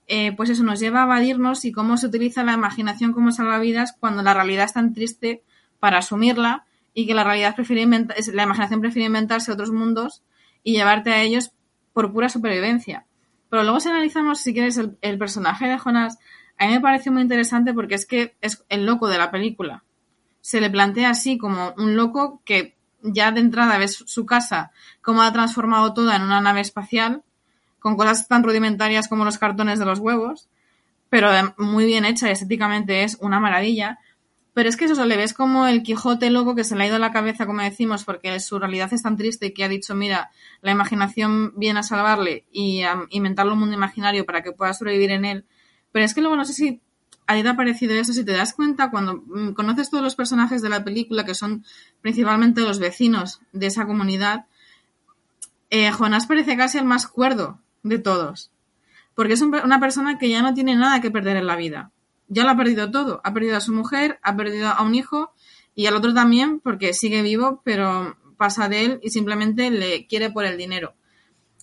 eh, 0.06 0.31
pues 0.37 0.49
eso, 0.49 0.62
nos 0.62 0.79
lleva 0.79 1.00
a 1.00 1.06
evadirnos 1.06 1.64
y 1.64 1.72
cómo 1.72 1.96
se 1.96 2.06
utiliza 2.06 2.44
la 2.44 2.52
imaginación 2.52 3.12
como 3.12 3.32
salvavidas 3.32 3.96
cuando 3.99 4.22
la 4.22 4.32
realidad 4.32 4.67
es 4.67 4.75
tan 4.75 4.94
triste 4.94 5.43
para 5.81 5.99
asumirla 5.99 6.67
y 6.98 7.06
que 7.06 7.12
la 7.12 7.25
realidad 7.25 7.54
prefiere 7.54 7.82
inventar, 7.82 8.16
la 8.32 8.44
imaginación 8.44 8.81
prefiere 8.81 9.04
inventarse 9.04 9.52
otros 9.52 9.70
mundos 9.70 10.22
y 10.62 10.72
llevarte 10.72 11.12
a 11.12 11.20
ellos 11.20 11.52
por 11.93 12.10
pura 12.10 12.31
supervivencia. 12.31 13.04
Pero 13.50 13.64
luego 13.64 13.81
si 13.81 13.90
analizamos, 13.90 14.40
si 14.40 14.54
quieres, 14.54 14.81
el, 15.02 15.19
personaje 15.19 15.69
de 15.69 15.78
Jonas, 15.78 16.19
a 16.56 16.66
mí 16.66 16.72
me 16.72 16.81
parece 16.81 17.10
muy 17.10 17.20
interesante 17.20 17.75
porque 17.75 17.96
es 17.96 18.06
que 18.06 18.34
es 18.40 18.64
el 18.70 18.87
loco 18.87 19.08
de 19.08 19.19
la 19.19 19.31
película. 19.31 19.84
Se 20.40 20.58
le 20.58 20.70
plantea 20.70 21.10
así 21.10 21.37
como 21.37 21.75
un 21.76 21.96
loco 21.96 22.40
que 22.46 22.78
ya 23.02 23.31
de 23.31 23.40
entrada 23.40 23.76
ves 23.76 24.02
su 24.06 24.25
casa, 24.25 24.70
cómo 25.02 25.20
ha 25.20 25.31
transformado 25.34 25.93
toda 25.93 26.16
en 26.16 26.22
una 26.22 26.40
nave 26.40 26.62
espacial, 26.62 27.25
con 27.78 27.98
cosas 27.98 28.26
tan 28.26 28.43
rudimentarias 28.43 29.06
como 29.06 29.26
los 29.26 29.37
cartones 29.37 29.78
de 29.78 29.84
los 29.84 29.98
huevos, 29.98 30.48
pero 31.10 31.28
muy 31.58 31.84
bien 31.84 32.06
hecha 32.06 32.28
y 32.28 32.32
estéticamente 32.32 33.04
es 33.04 33.19
una 33.20 33.38
maravilla. 33.38 33.98
Pero 34.56 34.70
es 34.70 34.79
que 34.79 34.87
eso 34.87 35.05
le 35.05 35.19
ves 35.19 35.35
como 35.35 35.67
el 35.67 35.82
Quijote 35.82 36.31
loco 36.31 36.55
que 36.55 36.64
se 36.64 36.75
le 36.76 36.85
ha 36.85 36.87
ido 36.87 36.97
a 36.97 36.99
la 36.99 37.12
cabeza, 37.12 37.44
como 37.44 37.61
decimos, 37.61 38.05
porque 38.05 38.41
su 38.41 38.58
realidad 38.58 38.91
es 38.91 39.03
tan 39.03 39.19
triste 39.19 39.53
que 39.53 39.64
ha 39.64 39.69
dicho, 39.69 39.94
mira, 39.94 40.31
la 40.62 40.70
imaginación 40.70 41.53
viene 41.56 41.81
a 41.81 41.82
salvarle 41.82 42.47
y 42.50 42.81
a 42.81 43.05
inventarle 43.11 43.53
un 43.53 43.58
mundo 43.58 43.75
imaginario 43.75 44.25
para 44.25 44.43
que 44.43 44.53
pueda 44.53 44.73
sobrevivir 44.73 45.11
en 45.11 45.26
él. 45.26 45.44
Pero 45.93 46.06
es 46.06 46.14
que 46.14 46.23
luego 46.23 46.37
no 46.37 46.47
sé 46.47 46.55
si 46.55 46.81
a 47.26 47.35
ti 47.35 47.43
te 47.43 47.49
ha 47.50 47.55
parecido 47.55 47.97
eso, 47.97 48.14
si 48.14 48.25
te 48.25 48.32
das 48.32 48.55
cuenta 48.55 48.91
cuando 48.91 49.23
mm, 49.26 49.53
conoces 49.53 49.91
todos 49.91 50.03
los 50.03 50.17
personajes 50.17 50.62
de 50.62 50.70
la 50.70 50.82
película, 50.85 51.26
que 51.26 51.35
son 51.35 51.62
principalmente 52.00 52.62
los 52.62 52.79
vecinos 52.79 53.43
de 53.53 53.67
esa 53.67 53.85
comunidad, 53.85 54.47
eh, 55.69 55.91
Jonás 55.91 56.26
parece 56.26 56.56
casi 56.56 56.79
el 56.79 56.87
más 56.87 57.06
cuerdo 57.06 57.61
de 57.82 57.99
todos. 57.99 58.50
Porque 59.14 59.35
es 59.35 59.43
un, 59.43 59.55
una 59.55 59.81
persona 59.81 60.17
que 60.17 60.31
ya 60.31 60.41
no 60.41 60.55
tiene 60.55 60.76
nada 60.76 61.03
que 61.03 61.11
perder 61.11 61.37
en 61.37 61.47
la 61.47 61.56
vida 61.56 61.93
ya 62.28 62.44
lo 62.44 62.50
ha 62.50 62.56
perdido 62.56 62.90
todo. 62.90 63.20
Ha 63.25 63.32
perdido 63.32 63.56
a 63.56 63.61
su 63.61 63.73
mujer, 63.73 64.19
ha 64.23 64.37
perdido 64.37 64.69
a 64.69 64.82
un 64.82 64.94
hijo 64.94 65.32
y 65.75 65.87
al 65.87 65.94
otro 65.94 66.14
también 66.14 66.61
porque 66.61 66.94
sigue 66.94 67.23
vivo, 67.23 67.62
pero 67.64 68.17
pasa 68.37 68.69
de 68.69 68.84
él 68.84 69.00
y 69.02 69.11
simplemente 69.11 69.70
le 69.70 70.06
quiere 70.06 70.31
por 70.31 70.44
el 70.44 70.56
dinero. 70.56 70.94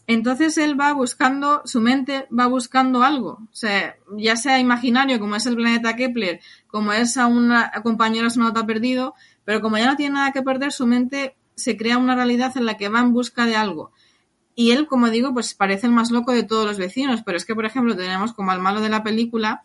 Entonces 0.05 0.57
él 0.57 0.79
va 0.79 0.91
buscando, 0.91 1.61
su 1.63 1.79
mente 1.79 2.27
va 2.37 2.47
buscando 2.47 3.03
algo, 3.03 3.39
o 3.41 3.55
sea, 3.55 3.95
ya 4.17 4.35
sea 4.35 4.59
imaginario, 4.59 5.17
como 5.17 5.37
es 5.37 5.45
el 5.45 5.55
planeta 5.55 5.95
Kepler, 5.95 6.41
como 6.67 6.91
es 6.91 7.15
a 7.15 7.27
una 7.27 7.71
compañera 7.83 8.27
astronauta 8.27 8.65
perdido, 8.65 9.13
pero 9.45 9.61
como 9.61 9.77
ya 9.77 9.85
no 9.85 9.95
tiene 9.95 10.15
nada 10.15 10.33
que 10.33 10.41
perder, 10.41 10.73
su 10.73 10.87
mente 10.87 11.37
se 11.55 11.77
crea 11.77 11.97
una 11.97 12.15
realidad 12.15 12.51
en 12.57 12.65
la 12.65 12.75
que 12.75 12.89
va 12.89 12.99
en 12.99 13.13
busca 13.13 13.45
de 13.45 13.55
algo. 13.55 13.91
Y 14.55 14.71
él, 14.71 14.87
como 14.87 15.09
digo, 15.09 15.33
pues 15.33 15.53
parece 15.53 15.87
el 15.87 15.93
más 15.93 16.11
loco 16.11 16.33
de 16.33 16.43
todos 16.43 16.65
los 16.65 16.77
vecinos, 16.77 17.23
pero 17.23 17.37
es 17.37 17.45
que, 17.45 17.55
por 17.55 17.65
ejemplo, 17.65 17.95
tenemos 17.95 18.33
como 18.33 18.51
al 18.51 18.59
malo 18.59 18.81
de 18.81 18.89
la 18.89 19.03
película, 19.03 19.63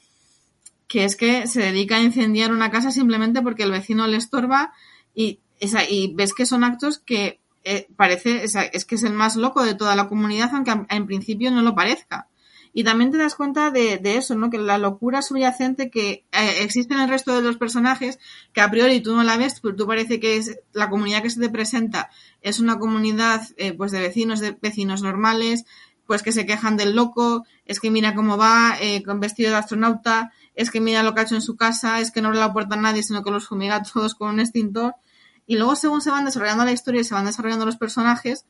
que 0.89 1.05
es 1.05 1.17
que 1.17 1.47
se 1.47 1.61
dedica 1.61 1.97
a 1.97 2.03
incendiar 2.03 2.53
una 2.53 2.71
casa 2.71 2.91
simplemente 2.91 3.43
porque 3.43 3.63
el 3.63 3.71
vecino 3.71 4.07
le 4.07 4.17
estorba 4.17 4.73
y, 5.15 5.41
y 5.89 6.15
ves 6.15 6.35
que 6.35 6.47
son 6.47 6.65
actos 6.65 6.99
que 6.99 7.41
eh, 7.65 7.87
parece, 7.97 8.45
es 8.45 8.85
que 8.85 8.95
es 8.95 9.03
el 9.03 9.13
más 9.13 9.37
loco 9.37 9.63
de 9.63 9.75
toda 9.75 9.95
la 9.95 10.09
comunidad, 10.09 10.51
aunque 10.55 10.73
en 10.89 11.07
principio 11.07 11.51
no 11.51 11.63
lo 11.63 11.75
parezca. 11.75 12.29
Y 12.73 12.85
también 12.85 13.11
te 13.11 13.19
das 13.19 13.35
cuenta 13.35 13.71
de, 13.71 13.99
de 13.99 14.17
eso, 14.17 14.35
¿no? 14.35 14.51
Que 14.51 14.59
la 14.59 14.79
locura 14.79 15.23
subyacente 15.23 15.91
que 15.91 16.25
eh, 16.33 16.63
existe 16.63 16.95
en 16.95 17.01
el 17.01 17.09
resto 17.09 17.35
de 17.35 17.43
los 17.43 17.57
personajes, 17.57 18.19
que 18.53 18.61
a 18.61 18.71
priori 18.71 19.01
tú 19.01 19.15
no 19.17 19.25
la 19.25 19.37
ves, 19.37 19.61
pero 19.61 19.75
tú 19.75 19.87
parece 19.87 20.21
que 20.21 20.37
es 20.37 20.61
la 20.73 20.89
comunidad 20.89 21.23
que 21.23 21.31
se 21.31 21.41
te 21.41 21.49
presenta 21.49 22.11
es 22.41 22.61
una 22.61 22.79
comunidad 22.79 23.43
eh, 23.57 23.73
pues 23.73 23.91
de 23.91 24.01
vecinos, 24.01 24.41
de 24.41 24.57
vecinos 24.61 25.03
normales, 25.03 25.65
pues 26.07 26.23
que 26.23 26.33
se 26.33 26.47
quejan 26.47 26.77
del 26.77 26.95
loco, 26.95 27.45
es 27.67 27.81
que 27.81 27.91
mira 27.91 28.15
cómo 28.15 28.39
va, 28.39 28.77
eh, 28.81 29.03
con 29.03 29.21
vestido 29.21 29.51
de 29.51 29.57
astronauta, 29.57 30.33
es 30.59 30.73
que 30.73 30.81
mira 30.81 31.05
lo 31.05 31.15
que 31.15 31.21
ha 31.21 31.23
hecho 31.23 31.37
en 31.37 31.41
su 31.41 31.57
casa, 31.57 32.01
es 32.01 32.11
que 32.11 32.21
no 32.21 32.29
abre 32.29 32.41
la 32.41 32.53
puerta 32.53 32.75
a 32.75 32.81
nadie, 32.81 33.05
sino 33.05 33.23
que 33.23 33.31
los 33.31 33.47
fumiga 33.47 33.81
todos 33.81 34.17
con 34.17 34.31
un 34.31 34.41
extintor. 34.41 34.97
Y 35.47 35.57
luego, 35.57 35.77
según 35.77 36.01
se 36.01 36.11
van 36.11 36.25
desarrollando 36.25 36.65
la 36.65 36.73
historia 36.73 37.01
y 37.01 37.05
se 37.05 37.15
van 37.15 37.27
desarrollando 37.27 37.65
los 37.65 37.77
personajes, 37.77 38.45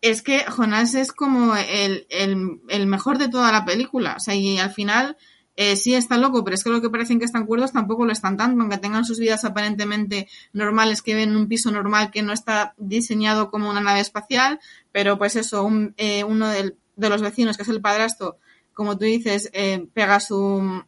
es 0.00 0.22
que 0.22 0.46
Jonás 0.46 0.94
es 0.94 1.12
como 1.12 1.54
el, 1.56 2.06
el, 2.08 2.86
mejor 2.86 3.18
de 3.18 3.28
toda 3.28 3.52
la 3.52 3.66
película. 3.66 4.14
O 4.16 4.20
sea, 4.20 4.34
y 4.34 4.56
al 4.56 4.70
final 4.70 5.18
eh, 5.56 5.76
sí 5.76 5.94
está 5.94 6.16
loco, 6.16 6.42
pero 6.42 6.54
es 6.54 6.64
que 6.64 6.70
lo 6.70 6.80
que 6.80 6.88
parecen 6.88 7.18
que 7.18 7.26
están 7.26 7.44
cuerdos 7.44 7.72
tampoco 7.72 8.06
lo 8.06 8.12
están 8.12 8.38
tanto, 8.38 8.58
aunque 8.58 8.78
tengan 8.78 9.04
sus 9.04 9.18
vidas 9.18 9.44
aparentemente 9.44 10.26
normales, 10.54 11.02
que 11.02 11.14
ven 11.14 11.36
un 11.36 11.48
piso 11.48 11.70
normal 11.70 12.10
que 12.10 12.22
no 12.22 12.32
está 12.32 12.72
diseñado 12.78 13.50
como 13.50 13.68
una 13.68 13.82
nave 13.82 14.00
espacial, 14.00 14.58
pero 14.90 15.18
pues 15.18 15.36
eso, 15.36 15.64
un, 15.64 15.92
eh, 15.98 16.24
uno 16.24 16.48
de 16.48 17.08
los 17.10 17.20
vecinos, 17.20 17.58
que 17.58 17.64
es 17.64 17.68
el 17.68 17.82
padrastro, 17.82 18.38
como 18.72 18.96
tú 18.96 19.04
dices, 19.04 19.50
eh, 19.52 19.86
pega 19.92 20.14
a 20.14 20.20
su 20.20 20.82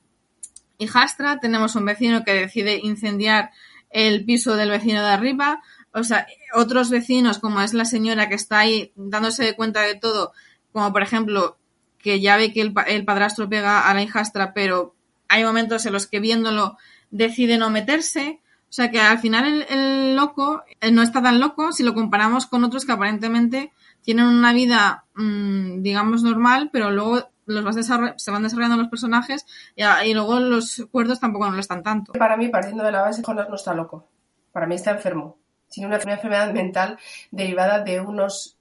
hijastra, 0.82 1.38
tenemos 1.40 1.74
un 1.76 1.84
vecino 1.84 2.24
que 2.24 2.34
decide 2.34 2.80
incendiar 2.82 3.50
el 3.90 4.24
piso 4.24 4.56
del 4.56 4.70
vecino 4.70 5.02
de 5.02 5.10
arriba, 5.10 5.60
o 5.92 6.04
sea, 6.04 6.26
otros 6.54 6.90
vecinos, 6.90 7.38
como 7.38 7.60
es 7.60 7.74
la 7.74 7.84
señora 7.84 8.28
que 8.28 8.34
está 8.34 8.60
ahí 8.60 8.92
dándose 8.96 9.54
cuenta 9.54 9.82
de 9.82 9.94
todo, 9.94 10.32
como 10.72 10.92
por 10.92 11.02
ejemplo, 11.02 11.58
que 11.98 12.20
ya 12.20 12.36
ve 12.36 12.52
que 12.52 12.62
el, 12.62 12.74
el 12.86 13.04
padrastro 13.04 13.48
pega 13.48 13.88
a 13.88 13.94
la 13.94 14.02
hijastra, 14.02 14.54
pero 14.54 14.94
hay 15.28 15.44
momentos 15.44 15.86
en 15.86 15.92
los 15.92 16.06
que 16.06 16.20
viéndolo 16.20 16.76
decide 17.10 17.58
no 17.58 17.70
meterse. 17.70 18.40
O 18.68 18.74
sea 18.74 18.90
que 18.90 19.00
al 19.00 19.18
final 19.18 19.46
el, 19.46 19.66
el 19.68 20.16
loco 20.16 20.62
eh, 20.80 20.90
no 20.90 21.02
está 21.02 21.22
tan 21.22 21.40
loco 21.40 21.72
si 21.72 21.82
lo 21.82 21.94
comparamos 21.94 22.46
con 22.46 22.64
otros 22.64 22.86
que 22.86 22.92
aparentemente 22.92 23.72
tienen 24.02 24.26
una 24.26 24.52
vida, 24.52 25.04
mm, 25.14 25.82
digamos, 25.82 26.22
normal, 26.22 26.70
pero 26.72 26.90
luego 26.90 27.30
los 27.52 27.64
vas 27.64 27.76
se 28.16 28.30
van 28.30 28.42
desarrollando 28.42 28.76
los 28.76 28.88
personajes 28.88 29.46
y, 29.76 29.82
a- 29.82 30.04
y 30.04 30.14
luego 30.14 30.40
los 30.40 30.86
cuerdos 30.90 31.20
tampoco 31.20 31.46
no 31.46 31.52
lo 31.54 31.60
están 31.60 31.82
tanto. 31.82 32.12
Para 32.12 32.36
mí, 32.36 32.48
partiendo 32.48 32.82
de 32.84 32.92
la 32.92 33.02
base, 33.02 33.22
Jonas 33.22 33.48
no 33.48 33.54
está 33.54 33.74
loco. 33.74 34.08
Para 34.52 34.66
mí 34.66 34.74
está 34.74 34.90
enfermo. 34.90 35.38
Tiene 35.70 35.86
una, 35.88 35.98
una 36.02 36.14
enfermedad 36.14 36.52
mental 36.52 36.98
derivada 37.30 37.80
de 37.80 38.00
unos 38.00 38.58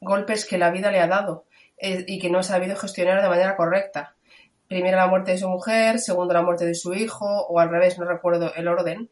golpes 0.00 0.44
que 0.46 0.58
la 0.58 0.70
vida 0.70 0.90
le 0.90 1.00
ha 1.00 1.06
dado 1.06 1.46
eh, 1.78 2.04
y 2.06 2.18
que 2.18 2.30
no 2.30 2.38
ha 2.40 2.42
sabido 2.42 2.76
gestionar 2.76 3.22
de 3.22 3.28
manera 3.28 3.56
correcta. 3.56 4.16
Primero 4.68 4.96
la 4.98 5.06
muerte 5.08 5.32
de 5.32 5.38
su 5.38 5.48
mujer, 5.48 5.98
segundo 5.98 6.32
la 6.34 6.42
muerte 6.42 6.64
de 6.66 6.74
su 6.74 6.94
hijo, 6.94 7.26
o 7.48 7.58
al 7.58 7.70
revés, 7.70 7.98
no 7.98 8.04
recuerdo 8.04 8.52
el 8.54 8.68
orden. 8.68 9.10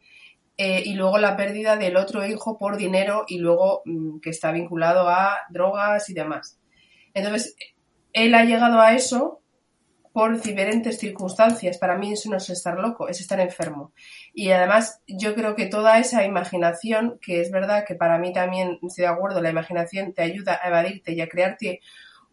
eh, 0.61 0.83
y 0.85 0.95
luego 0.95 1.19
la 1.19 1.37
pérdida 1.37 1.77
del 1.77 1.97
otro 1.97 2.27
hijo 2.27 2.59
por 2.59 2.77
dinero 2.77 3.25
y 3.29 3.39
luego 3.39 3.83
mm, 3.85 4.19
que 4.21 4.31
está 4.31 4.51
vinculado 4.53 5.09
a 5.09 5.37
drogas 5.51 6.11
y 6.11 6.15
demás. 6.15 6.59
Entonces, 7.15 7.57
él 8.25 8.35
ha 8.35 8.45
llegado 8.45 8.81
a 8.81 8.95
eso 8.95 9.41
por 10.13 10.41
diferentes 10.41 10.99
circunstancias. 10.99 11.79
Para 11.79 11.97
mí 11.97 12.13
eso 12.13 12.31
no 12.31 12.39
es 12.39 12.51
estar 12.51 12.79
loco, 12.79 13.09
es 13.09 13.21
estar 13.21 13.39
enfermo. 13.41 13.93
Y 14.35 14.51
además 14.51 15.01
yo 15.07 15.35
creo 15.35 15.55
que 15.55 15.67
toda 15.67 15.99
esa 15.99 16.25
imaginación, 16.25 17.19
que 17.21 17.41
es 17.41 17.51
verdad 17.51 17.85
que 17.87 17.95
para 17.95 18.19
mí 18.19 18.33
también 18.33 18.79
estoy 18.83 19.03
de 19.03 19.09
acuerdo, 19.09 19.41
la 19.41 19.51
imaginación 19.51 20.13
te 20.13 20.23
ayuda 20.23 20.59
a 20.63 20.69
evadirte 20.69 21.13
y 21.13 21.21
a 21.21 21.29
crearte 21.29 21.81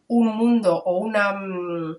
un 0.08 0.36
mundo 0.36 0.82
o 0.84 0.98
una 0.98 1.34
mm, 1.34 1.98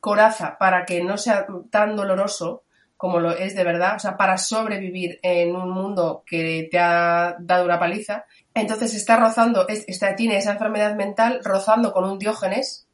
coraza 0.00 0.56
para 0.58 0.84
que 0.84 1.02
no 1.02 1.16
sea 1.16 1.46
tan 1.70 1.96
doloroso 1.96 2.64
como 2.96 3.20
lo 3.20 3.32
es 3.32 3.54
de 3.54 3.64
verdad, 3.64 3.96
o 3.96 3.98
sea, 3.98 4.16
para 4.16 4.38
sobrevivir 4.38 5.18
en 5.22 5.54
un 5.54 5.70
mundo 5.70 6.22
que 6.26 6.68
te 6.70 6.78
ha 6.78 7.36
dado 7.38 7.64
una 7.64 7.78
paliza. 7.78 8.24
Entonces 8.54 8.94
está 8.94 9.16
rozando, 9.16 9.66
es- 9.68 9.84
está, 9.88 10.14
tiene 10.16 10.36
esa 10.38 10.52
enfermedad 10.52 10.94
mental 10.94 11.40
rozando 11.44 11.92
con 11.92 12.04
un 12.04 12.18
diógenes, 12.18 12.86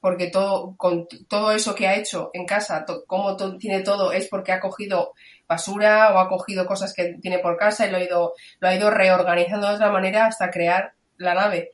porque 0.00 0.28
todo, 0.30 0.74
con 0.76 1.06
todo 1.28 1.52
eso 1.52 1.74
que 1.74 1.88
ha 1.88 1.96
hecho 1.96 2.30
en 2.34 2.44
casa, 2.46 2.84
como 3.06 3.36
tiene 3.58 3.80
todo, 3.80 4.12
es 4.12 4.28
porque 4.28 4.52
ha 4.52 4.60
cogido 4.60 5.12
basura 5.48 6.12
o 6.14 6.18
ha 6.18 6.28
cogido 6.28 6.66
cosas 6.66 6.92
que 6.94 7.14
tiene 7.22 7.38
por 7.38 7.56
casa 7.56 7.86
y 7.86 7.90
lo 7.90 7.96
ha 7.96 8.02
ido, 8.04 8.34
lo 8.60 8.68
ha 8.68 8.74
ido 8.74 8.90
reorganizando 8.90 9.68
de 9.68 9.74
otra 9.74 9.90
manera 9.90 10.26
hasta 10.26 10.50
crear 10.50 10.92
la 11.16 11.34
nave. 11.34 11.70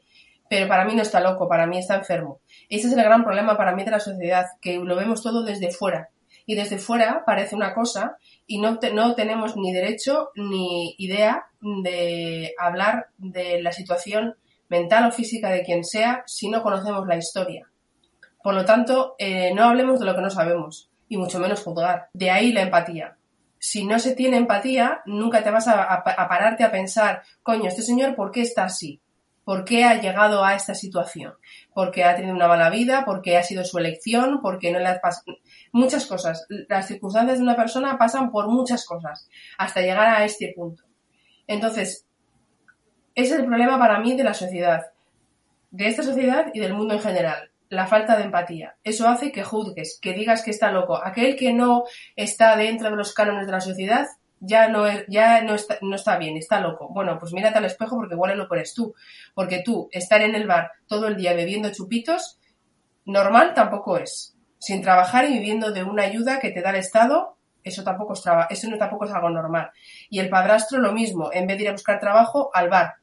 Pero 0.48 0.68
para 0.68 0.84
mí 0.84 0.94
no 0.94 1.02
está 1.02 1.20
loco, 1.20 1.48
para 1.48 1.66
mí 1.66 1.78
está 1.78 1.96
enfermo. 1.96 2.40
Ese 2.68 2.86
es 2.88 2.92
el 2.94 3.02
gran 3.02 3.24
problema 3.24 3.56
para 3.56 3.74
mí 3.74 3.84
de 3.84 3.90
la 3.92 4.00
sociedad, 4.00 4.46
que 4.60 4.76
lo 4.78 4.96
vemos 4.96 5.22
todo 5.22 5.42
desde 5.42 5.70
fuera. 5.72 6.10
Y 6.50 6.56
desde 6.56 6.78
fuera 6.78 7.22
parece 7.24 7.54
una 7.54 7.72
cosa 7.74 8.16
y 8.44 8.58
no, 8.60 8.80
te- 8.80 8.92
no 8.92 9.14
tenemos 9.14 9.56
ni 9.56 9.72
derecho 9.72 10.30
ni 10.34 10.96
idea 10.98 11.46
de 11.60 12.54
hablar 12.58 13.06
de 13.18 13.62
la 13.62 13.70
situación 13.70 14.34
mental 14.68 15.06
o 15.06 15.12
física 15.12 15.48
de 15.50 15.62
quien 15.62 15.84
sea 15.84 16.24
si 16.26 16.48
no 16.48 16.60
conocemos 16.62 17.06
la 17.06 17.16
historia. 17.16 17.68
Por 18.42 18.54
lo 18.54 18.64
tanto, 18.64 19.14
eh, 19.18 19.52
no 19.54 19.62
hablemos 19.62 20.00
de 20.00 20.06
lo 20.06 20.16
que 20.16 20.22
no 20.22 20.30
sabemos 20.30 20.90
y 21.08 21.18
mucho 21.18 21.38
menos 21.38 21.62
juzgar. 21.62 22.08
De 22.14 22.32
ahí 22.32 22.50
la 22.52 22.62
empatía. 22.62 23.16
Si 23.60 23.84
no 23.86 24.00
se 24.00 24.16
tiene 24.16 24.36
empatía, 24.36 25.02
nunca 25.06 25.44
te 25.44 25.50
vas 25.52 25.68
a, 25.68 26.02
pararte 26.02 26.64
a 26.64 26.72
pensar, 26.72 27.22
coño, 27.44 27.68
este 27.68 27.82
señor, 27.82 28.16
¿por 28.16 28.32
qué 28.32 28.40
está 28.42 28.64
así? 28.64 29.00
¿Por 29.44 29.64
qué 29.64 29.84
ha 29.84 30.00
llegado 30.00 30.44
a 30.44 30.54
esta 30.54 30.74
situación? 30.74 31.34
¿Porque 31.74 32.04
ha 32.04 32.14
tenido 32.16 32.34
una 32.34 32.46
mala 32.48 32.70
vida? 32.70 33.04
¿Porque 33.04 33.36
ha 33.36 33.42
sido 33.42 33.64
su 33.64 33.78
elección? 33.78 34.40
¿Porque 34.42 34.70
no 34.72 34.78
le 34.78 34.86
ha 34.88 35.00
pas- 35.00 35.22
Muchas 35.72 36.06
cosas. 36.06 36.46
Las 36.68 36.88
circunstancias 36.88 37.38
de 37.38 37.44
una 37.44 37.56
persona 37.56 37.96
pasan 37.98 38.30
por 38.30 38.48
muchas 38.48 38.84
cosas 38.84 39.28
hasta 39.58 39.80
llegar 39.80 40.08
a 40.08 40.24
este 40.24 40.52
punto. 40.54 40.84
Entonces, 41.46 42.06
ese 43.14 43.34
es 43.34 43.40
el 43.40 43.46
problema 43.46 43.78
para 43.78 44.00
mí 44.00 44.16
de 44.16 44.24
la 44.24 44.34
sociedad, 44.34 44.82
de 45.70 45.88
esta 45.88 46.02
sociedad 46.02 46.46
y 46.54 46.60
del 46.60 46.74
mundo 46.74 46.94
en 46.94 47.00
general, 47.00 47.50
la 47.68 47.86
falta 47.86 48.16
de 48.16 48.24
empatía. 48.24 48.76
Eso 48.82 49.08
hace 49.08 49.32
que 49.32 49.44
juzgues, 49.44 49.98
que 50.00 50.12
digas 50.12 50.42
que 50.42 50.50
está 50.50 50.72
loco. 50.72 50.96
Aquel 50.96 51.36
que 51.36 51.52
no 51.52 51.84
está 52.16 52.56
dentro 52.56 52.90
de 52.90 52.96
los 52.96 53.14
cánones 53.14 53.46
de 53.46 53.52
la 53.52 53.60
sociedad 53.60 54.06
ya 54.40 54.68
no, 54.68 54.86
ya 55.06 55.42
no, 55.42 55.54
está, 55.54 55.78
no 55.82 55.94
está 55.94 56.16
bien, 56.18 56.36
está 56.36 56.60
loco. 56.60 56.88
Bueno, 56.92 57.18
pues 57.18 57.32
mírate 57.32 57.58
al 57.58 57.66
espejo 57.66 57.96
porque 57.96 58.14
igual 58.14 58.36
loco 58.36 58.54
eres 58.54 58.74
tú. 58.74 58.94
Porque 59.34 59.62
tú, 59.64 59.88
estar 59.92 60.20
en 60.22 60.34
el 60.34 60.46
bar 60.46 60.72
todo 60.86 61.06
el 61.06 61.16
día 61.16 61.34
bebiendo 61.34 61.70
chupitos, 61.70 62.38
normal 63.04 63.54
tampoco 63.54 63.98
es. 63.98 64.34
Sin 64.60 64.82
trabajar 64.82 65.24
y 65.24 65.32
viviendo 65.32 65.72
de 65.72 65.82
una 65.82 66.04
ayuda 66.04 66.38
que 66.38 66.50
te 66.52 66.62
da 66.62 66.70
el 66.70 66.76
Estado, 66.76 67.36
eso 67.64 67.82
tampoco 67.82 68.12
es, 68.12 68.22
traba- 68.22 68.46
eso 68.50 68.70
no 68.70 68.78
tampoco 68.78 69.06
es 69.06 69.10
algo 69.12 69.30
normal. 69.30 69.70
Y 70.08 70.20
el 70.20 70.28
padrastro 70.28 70.78
lo 70.78 70.92
mismo, 70.92 71.30
en 71.32 71.46
vez 71.48 71.56
de 71.56 71.64
ir 71.64 71.68
a 71.70 71.72
buscar 71.72 71.98
trabajo, 71.98 72.50
al 72.54 72.68
bar. 72.68 72.94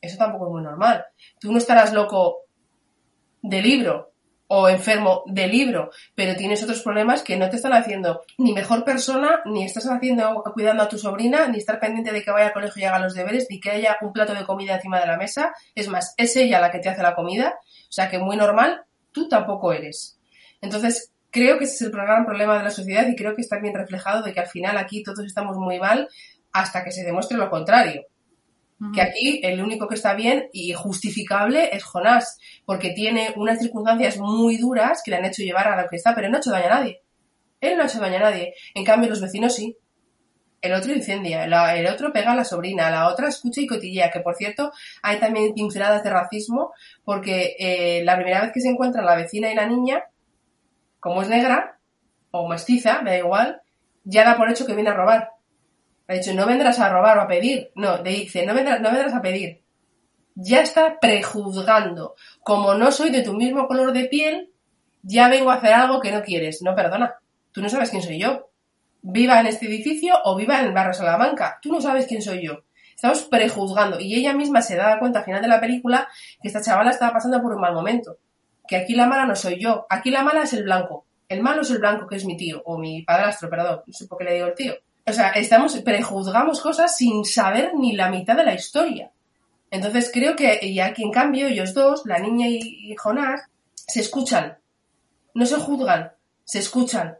Eso 0.00 0.16
tampoco 0.18 0.46
es 0.46 0.52
muy 0.52 0.62
normal. 0.62 1.04
Tú 1.38 1.52
no 1.52 1.58
estarás 1.58 1.92
loco 1.92 2.38
de 3.42 3.60
libro 3.62 4.10
o 4.54 4.68
enfermo 4.68 5.22
de 5.26 5.46
libro, 5.46 5.90
pero 6.14 6.36
tienes 6.36 6.62
otros 6.62 6.82
problemas 6.82 7.22
que 7.22 7.36
no 7.38 7.48
te 7.48 7.56
están 7.56 7.72
haciendo 7.72 8.20
ni 8.36 8.52
mejor 8.52 8.84
persona, 8.84 9.40
ni 9.46 9.64
estás 9.64 9.86
haciendo 9.86 10.42
cuidando 10.52 10.82
a 10.82 10.88
tu 10.88 10.98
sobrina, 10.98 11.48
ni 11.48 11.56
estar 11.58 11.80
pendiente 11.80 12.12
de 12.12 12.22
que 12.22 12.30
vaya 12.30 12.48
al 12.48 12.52
colegio 12.52 12.82
y 12.82 12.84
haga 12.84 12.98
los 12.98 13.14
deberes, 13.14 13.46
ni 13.48 13.60
que 13.60 13.70
haya 13.70 13.96
un 14.02 14.12
plato 14.12 14.34
de 14.34 14.44
comida 14.44 14.74
encima 14.74 15.00
de 15.00 15.06
la 15.06 15.16
mesa. 15.16 15.54
Es 15.74 15.88
más, 15.88 16.12
es 16.18 16.36
ella 16.36 16.60
la 16.60 16.70
que 16.70 16.80
te 16.80 16.90
hace 16.90 17.02
la 17.02 17.14
comida, 17.14 17.54
o 17.60 17.92
sea 17.92 18.10
que 18.10 18.18
muy 18.18 18.36
normal, 18.36 18.82
tú 19.10 19.26
tampoco 19.28 19.72
eres. 19.72 20.18
Entonces, 20.62 21.12
creo 21.30 21.58
que 21.58 21.64
ese 21.64 21.74
es 21.74 21.82
el 21.82 21.90
gran 21.90 22.24
problema 22.24 22.56
de 22.56 22.64
la 22.64 22.70
sociedad 22.70 23.06
y 23.06 23.14
creo 23.16 23.34
que 23.34 23.42
está 23.42 23.58
bien 23.58 23.74
reflejado 23.74 24.22
de 24.22 24.32
que 24.32 24.40
al 24.40 24.46
final 24.48 24.78
aquí 24.78 25.02
todos 25.02 25.20
estamos 25.26 25.58
muy 25.58 25.78
mal 25.78 26.08
hasta 26.52 26.82
que 26.84 26.92
se 26.92 27.04
demuestre 27.04 27.36
lo 27.36 27.50
contrario 27.50 28.04
que 28.92 29.00
aquí 29.00 29.40
el 29.44 29.62
único 29.62 29.86
que 29.86 29.94
está 29.94 30.12
bien 30.14 30.48
y 30.52 30.72
justificable 30.72 31.70
es 31.72 31.84
Jonás, 31.84 32.36
porque 32.64 32.90
tiene 32.90 33.32
unas 33.36 33.60
circunstancias 33.60 34.18
muy 34.18 34.56
duras 34.56 35.02
que 35.04 35.12
le 35.12 35.18
han 35.18 35.24
hecho 35.24 35.42
llevar 35.42 35.68
a 35.68 35.80
lo 35.80 35.88
que 35.88 35.94
está, 35.94 36.16
pero 36.16 36.28
no 36.28 36.36
ha 36.36 36.40
hecho 36.40 36.50
daño 36.50 36.66
a 36.66 36.80
nadie. 36.80 37.00
Él 37.60 37.76
no 37.76 37.84
ha 37.84 37.86
hecho 37.86 38.00
daño 38.00 38.16
a 38.16 38.20
nadie. 38.30 38.54
En 38.74 38.84
cambio, 38.84 39.08
los 39.08 39.20
vecinos 39.20 39.54
sí. 39.54 39.76
El 40.60 40.72
otro 40.74 40.92
incendia, 40.92 41.46
la- 41.46 41.76
el 41.76 41.86
otro 41.86 42.12
pega 42.12 42.32
a 42.32 42.36
la 42.36 42.44
sobrina, 42.44 42.90
la 42.90 43.06
otra 43.08 43.28
escucha 43.28 43.60
y 43.60 43.68
cotillea, 43.68 44.10
que 44.10 44.18
por 44.18 44.34
cierto 44.34 44.72
hay 45.02 45.18
también 45.20 45.54
pinceladas 45.54 46.02
de 46.02 46.10
racismo, 46.10 46.72
porque 47.04 47.54
eh, 47.60 48.02
la 48.04 48.16
primera 48.16 48.40
vez 48.42 48.50
que 48.52 48.60
se 48.60 48.68
encuentran 48.68 49.06
la 49.06 49.14
vecina 49.14 49.52
y 49.52 49.54
la 49.54 49.66
niña, 49.66 50.02
como 51.02 51.20
es 51.20 51.28
negra 51.28 51.80
o 52.30 52.48
mestiza, 52.48 53.02
me 53.02 53.10
da 53.10 53.18
igual, 53.18 53.62
ya 54.04 54.24
da 54.24 54.36
por 54.36 54.48
hecho 54.48 54.64
que 54.64 54.74
viene 54.76 54.90
a 54.90 54.94
robar. 54.94 55.32
Ha 56.06 56.14
dicho, 56.14 56.32
no 56.32 56.46
vendrás 56.46 56.78
a 56.78 56.88
robar 56.88 57.18
o 57.18 57.22
a 57.22 57.26
pedir. 57.26 57.72
No, 57.74 58.00
le 58.00 58.10
dice, 58.10 58.46
no 58.46 58.54
vendrás, 58.54 58.80
no 58.80 58.92
vendrás 58.92 59.12
a 59.12 59.20
pedir. 59.20 59.64
Ya 60.36 60.60
está 60.60 61.00
prejuzgando. 61.00 62.14
Como 62.44 62.74
no 62.74 62.92
soy 62.92 63.10
de 63.10 63.22
tu 63.22 63.34
mismo 63.34 63.66
color 63.66 63.92
de 63.92 64.04
piel, 64.04 64.52
ya 65.02 65.28
vengo 65.28 65.50
a 65.50 65.54
hacer 65.54 65.72
algo 65.72 66.00
que 66.00 66.12
no 66.12 66.22
quieres. 66.22 66.62
No, 66.62 66.76
perdona. 66.76 67.16
Tú 67.50 67.60
no 67.62 67.68
sabes 67.68 67.90
quién 67.90 68.02
soy 68.02 68.20
yo. 68.20 68.50
Viva 69.02 69.40
en 69.40 69.48
este 69.48 69.66
edificio 69.66 70.14
o 70.22 70.36
viva 70.36 70.60
en 70.60 70.66
el 70.66 70.72
barrio 70.72 70.94
Salamanca. 70.94 71.58
Tú 71.60 71.72
no 71.72 71.80
sabes 71.80 72.06
quién 72.06 72.22
soy 72.22 72.46
yo. 72.46 72.62
Estamos 72.94 73.24
prejuzgando. 73.24 73.98
Y 73.98 74.14
ella 74.14 74.34
misma 74.34 74.62
se 74.62 74.76
da 74.76 75.00
cuenta 75.00 75.18
al 75.18 75.24
final 75.24 75.42
de 75.42 75.48
la 75.48 75.60
película 75.60 76.06
que 76.40 76.46
esta 76.46 76.62
chavala 76.62 76.92
estaba 76.92 77.14
pasando 77.14 77.42
por 77.42 77.54
un 77.54 77.60
mal 77.60 77.74
momento. 77.74 78.18
Que 78.72 78.78
aquí 78.78 78.94
la 78.94 79.06
mala 79.06 79.26
no 79.26 79.36
soy 79.36 79.60
yo. 79.60 79.84
Aquí 79.90 80.10
la 80.10 80.22
mala 80.22 80.44
es 80.44 80.54
el 80.54 80.62
blanco. 80.62 81.04
El 81.28 81.42
malo 81.42 81.60
es 81.60 81.70
el 81.70 81.76
blanco, 81.76 82.06
que 82.06 82.16
es 82.16 82.24
mi 82.24 82.38
tío. 82.38 82.62
O 82.64 82.78
mi 82.78 83.02
padrastro, 83.02 83.50
perdón. 83.50 83.82
No 83.86 83.92
sé 83.92 84.06
por 84.06 84.16
qué 84.16 84.24
le 84.24 84.32
digo 84.32 84.46
el 84.46 84.54
tío. 84.54 84.72
O 85.06 85.12
sea, 85.12 85.28
estamos, 85.32 85.76
prejuzgamos 85.80 86.58
cosas 86.62 86.96
sin 86.96 87.22
saber 87.26 87.74
ni 87.74 87.92
la 87.92 88.08
mitad 88.08 88.34
de 88.34 88.46
la 88.46 88.54
historia. 88.54 89.10
Entonces 89.70 90.10
creo 90.10 90.34
que, 90.36 90.58
y 90.62 90.80
aquí 90.80 91.02
en 91.02 91.10
cambio, 91.10 91.48
ellos 91.48 91.74
dos, 91.74 92.06
la 92.06 92.18
niña 92.18 92.48
y, 92.48 92.60
y 92.62 92.96
Jonás, 92.96 93.42
se 93.74 94.00
escuchan. 94.00 94.56
No 95.34 95.44
se 95.44 95.56
juzgan, 95.56 96.12
se 96.42 96.60
escuchan. 96.60 97.18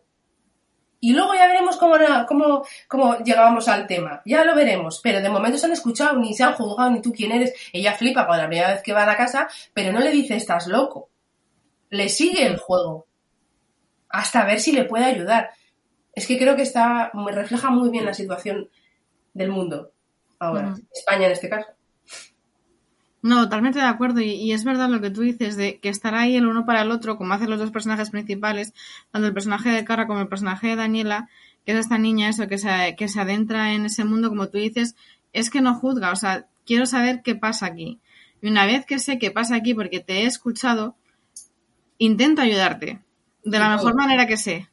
Y 1.01 1.13
luego 1.13 1.35
ya 1.35 1.49
veremos 1.49 1.77
cómo, 1.77 1.97
cómo, 2.27 2.65
cómo 2.89 3.19
llegábamos 3.19 3.69
al 3.69 3.87
tema. 3.87 4.23
Ya 4.25 4.43
lo 4.45 4.55
veremos. 4.55 5.01
Pero 5.03 5.21
de 5.21 5.29
momento 5.29 5.59
se 5.59 5.67
han 5.67 5.73
escuchado, 5.73 6.17
ni 6.17 6.33
se 6.33 6.45
han 6.45 6.55
juzgado, 6.55 6.89
ni 6.89 7.03
tú 7.03 7.13
quién 7.13 7.31
eres. 7.31 7.53
Ella 7.75 7.93
flipa 7.93 8.25
cuando 8.25 8.45
la 8.45 8.49
primera 8.49 8.73
vez 8.73 8.83
que 8.83 8.95
va 8.95 9.03
a 9.03 9.07
la 9.07 9.19
casa, 9.19 9.51
pero 9.75 9.93
no 9.93 10.01
le 10.01 10.13
dice 10.13 10.35
estás 10.35 10.67
loco. 10.67 11.11
Le 11.93 12.09
sigue 12.09 12.47
el 12.47 12.57
juego. 12.57 13.07
Hasta 14.09 14.47
ver 14.47 14.61
si 14.61 14.73
le 14.73 14.87
puede 14.87 15.05
ayudar. 15.05 15.51
Es 16.15 16.27
que 16.27 16.39
creo 16.39 16.57
que 16.57 16.63
está, 16.63 17.11
me 17.13 17.33
refleja 17.33 17.71
muy 17.71 17.91
bien 17.91 18.07
la 18.07 18.15
situación 18.15 18.71
del 19.35 19.51
mundo. 19.51 19.93
Ahora. 20.39 20.75
España 20.91 21.27
en 21.27 21.33
este 21.33 21.51
caso. 21.51 21.69
No, 23.21 23.45
totalmente 23.45 23.79
de 23.79 23.85
acuerdo. 23.85 24.21
Y, 24.21 24.31
y 24.31 24.53
es 24.53 24.65
verdad 24.65 24.89
lo 24.89 25.03
que 25.03 25.11
tú 25.11 25.21
dices 25.21 25.57
de 25.57 25.81
que 25.81 25.91
estar 25.91 26.15
ahí 26.15 26.35
el 26.35 26.47
uno 26.47 26.65
para 26.65 26.81
el 26.81 26.91
otro, 26.91 27.19
como 27.19 27.35
hacen 27.35 27.51
los 27.51 27.59
dos 27.59 27.71
personajes 27.71 28.09
principales, 28.09 28.73
tanto 29.11 29.29
el 29.29 29.35
personaje 29.35 29.69
de 29.69 29.85
Cara 29.85 30.07
como 30.07 30.21
el 30.21 30.29
personaje 30.29 30.69
de 30.69 30.77
Daniela, 30.77 31.29
que 31.67 31.73
es 31.73 31.79
esta 31.79 31.99
niña, 31.99 32.31
eso, 32.31 32.49
que 32.49 32.57
se, 32.57 32.97
que 32.97 33.09
se 33.09 33.21
adentra 33.21 33.75
en 33.75 33.85
ese 33.85 34.05
mundo, 34.05 34.31
como 34.31 34.49
tú 34.49 34.57
dices, 34.57 34.97
es 35.35 35.51
que 35.51 35.61
no 35.61 35.75
juzga, 35.75 36.11
o 36.11 36.17
sea, 36.17 36.47
quiero 36.65 36.87
saber 36.87 37.21
qué 37.23 37.35
pasa 37.35 37.67
aquí. 37.67 38.01
Y 38.41 38.49
una 38.49 38.67
vez 38.67 38.87
que 38.87 38.99
sé 38.99 39.19
qué 39.19 39.31
pasa 39.31 39.57
aquí 39.57 39.75
porque 39.75 40.01
te 40.01 40.23
he 40.23 40.27
escuchado, 40.27 40.97
intento 41.99 42.43
ayudarte 42.43 43.01
de 43.45 43.59
la 43.59 43.71
mejor 43.71 43.95
manera 43.95 44.27
que 44.27 44.37
sé. 44.37 44.69